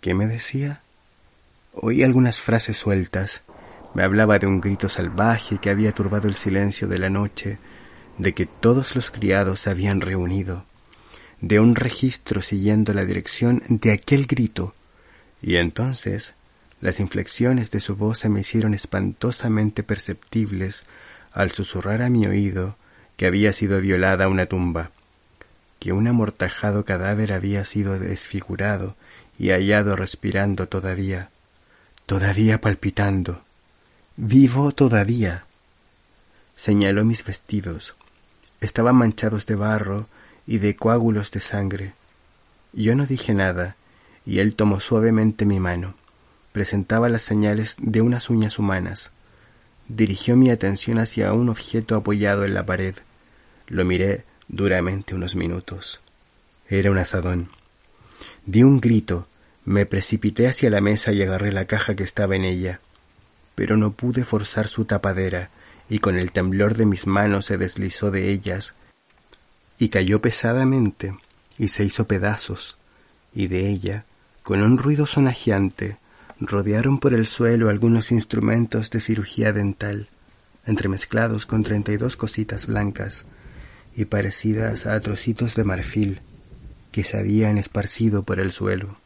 ¿Qué 0.00 0.14
me 0.14 0.26
decía? 0.26 0.80
Oí 1.72 2.02
algunas 2.02 2.40
frases 2.40 2.76
sueltas. 2.76 3.42
Me 3.96 4.02
hablaba 4.02 4.38
de 4.38 4.46
un 4.46 4.60
grito 4.60 4.90
salvaje 4.90 5.56
que 5.56 5.70
había 5.70 5.90
turbado 5.90 6.28
el 6.28 6.36
silencio 6.36 6.86
de 6.86 6.98
la 6.98 7.08
noche, 7.08 7.56
de 8.18 8.34
que 8.34 8.44
todos 8.44 8.94
los 8.94 9.10
criados 9.10 9.60
se 9.60 9.70
habían 9.70 10.02
reunido, 10.02 10.66
de 11.40 11.60
un 11.60 11.74
registro 11.74 12.42
siguiendo 12.42 12.92
la 12.92 13.06
dirección 13.06 13.62
de 13.70 13.92
aquel 13.92 14.26
grito, 14.26 14.74
y 15.40 15.56
entonces 15.56 16.34
las 16.82 17.00
inflexiones 17.00 17.70
de 17.70 17.80
su 17.80 17.96
voz 17.96 18.18
se 18.18 18.28
me 18.28 18.40
hicieron 18.40 18.74
espantosamente 18.74 19.82
perceptibles 19.82 20.84
al 21.32 21.52
susurrar 21.52 22.02
a 22.02 22.10
mi 22.10 22.26
oído 22.26 22.76
que 23.16 23.24
había 23.24 23.54
sido 23.54 23.80
violada 23.80 24.28
una 24.28 24.44
tumba 24.44 24.90
que 25.80 25.94
un 25.94 26.06
amortajado 26.06 26.84
cadáver 26.84 27.32
había 27.32 27.64
sido 27.64 27.98
desfigurado 27.98 28.94
y 29.38 29.52
hallado 29.52 29.96
respirando 29.96 30.68
todavía, 30.68 31.30
todavía 32.04 32.60
palpitando, 32.60 33.45
vivo 34.16 34.72
todavía. 34.72 35.44
Señaló 36.54 37.04
mis 37.04 37.24
vestidos. 37.24 37.94
Estaban 38.60 38.96
manchados 38.96 39.44
de 39.46 39.54
barro 39.54 40.08
y 40.46 40.58
de 40.58 40.74
coágulos 40.74 41.30
de 41.30 41.40
sangre. 41.40 41.92
Yo 42.72 42.94
no 42.94 43.06
dije 43.06 43.34
nada, 43.34 43.76
y 44.24 44.38
él 44.38 44.56
tomó 44.56 44.80
suavemente 44.80 45.44
mi 45.44 45.60
mano. 45.60 45.94
Presentaba 46.52 47.10
las 47.10 47.22
señales 47.22 47.76
de 47.80 48.00
unas 48.00 48.30
uñas 48.30 48.58
humanas. 48.58 49.12
Dirigió 49.88 50.36
mi 50.36 50.50
atención 50.50 50.98
hacia 50.98 51.32
un 51.32 51.50
objeto 51.50 51.94
apoyado 51.94 52.44
en 52.44 52.54
la 52.54 52.64
pared. 52.64 52.96
Lo 53.66 53.84
miré 53.84 54.24
duramente 54.48 55.14
unos 55.14 55.36
minutos. 55.36 56.00
Era 56.68 56.90
un 56.90 56.98
asadón. 56.98 57.50
Di 58.46 58.62
un 58.62 58.80
grito, 58.80 59.28
Me 59.64 59.84
precipité 59.84 60.46
hacia 60.46 60.70
la 60.70 60.80
mesa 60.80 61.12
y 61.12 61.22
agarré 61.22 61.50
la 61.50 61.64
caja 61.64 61.96
que 61.96 62.04
estaba 62.04 62.36
en 62.36 62.44
ella, 62.44 62.80
pero 63.56 63.76
no 63.76 63.90
pude 63.90 64.24
forzar 64.24 64.68
su 64.68 64.84
tapadera 64.84 65.50
y 65.88 65.98
con 65.98 66.16
el 66.16 66.30
temblor 66.30 66.76
de 66.76 66.86
mis 66.86 67.08
manos 67.08 67.46
se 67.46 67.56
deslizó 67.56 68.12
de 68.12 68.30
ellas 68.30 68.74
y 69.78 69.88
cayó 69.88 70.20
pesadamente 70.20 71.16
y 71.58 71.68
se 71.68 71.84
hizo 71.84 72.06
pedazos, 72.06 72.76
y 73.34 73.48
de 73.48 73.68
ella, 73.68 74.04
con 74.42 74.62
un 74.62 74.78
ruido 74.78 75.06
sonajeante, 75.06 75.96
rodearon 76.38 76.98
por 76.98 77.14
el 77.14 77.26
suelo 77.26 77.68
algunos 77.68 78.12
instrumentos 78.12 78.90
de 78.90 79.00
cirugía 79.00 79.52
dental, 79.52 80.08
entremezclados 80.66 81.46
con 81.46 81.62
treinta 81.62 81.92
y 81.92 81.96
dos 81.96 82.16
cositas 82.16 82.66
blancas 82.66 83.24
y 83.96 84.04
parecidas 84.04 84.86
a 84.86 85.00
trocitos 85.00 85.54
de 85.54 85.64
marfil 85.64 86.20
que 86.92 87.04
se 87.04 87.18
habían 87.18 87.56
esparcido 87.56 88.22
por 88.22 88.40
el 88.40 88.50
suelo. 88.52 88.96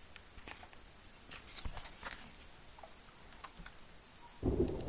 Thank 4.42 4.70
you. 4.70 4.79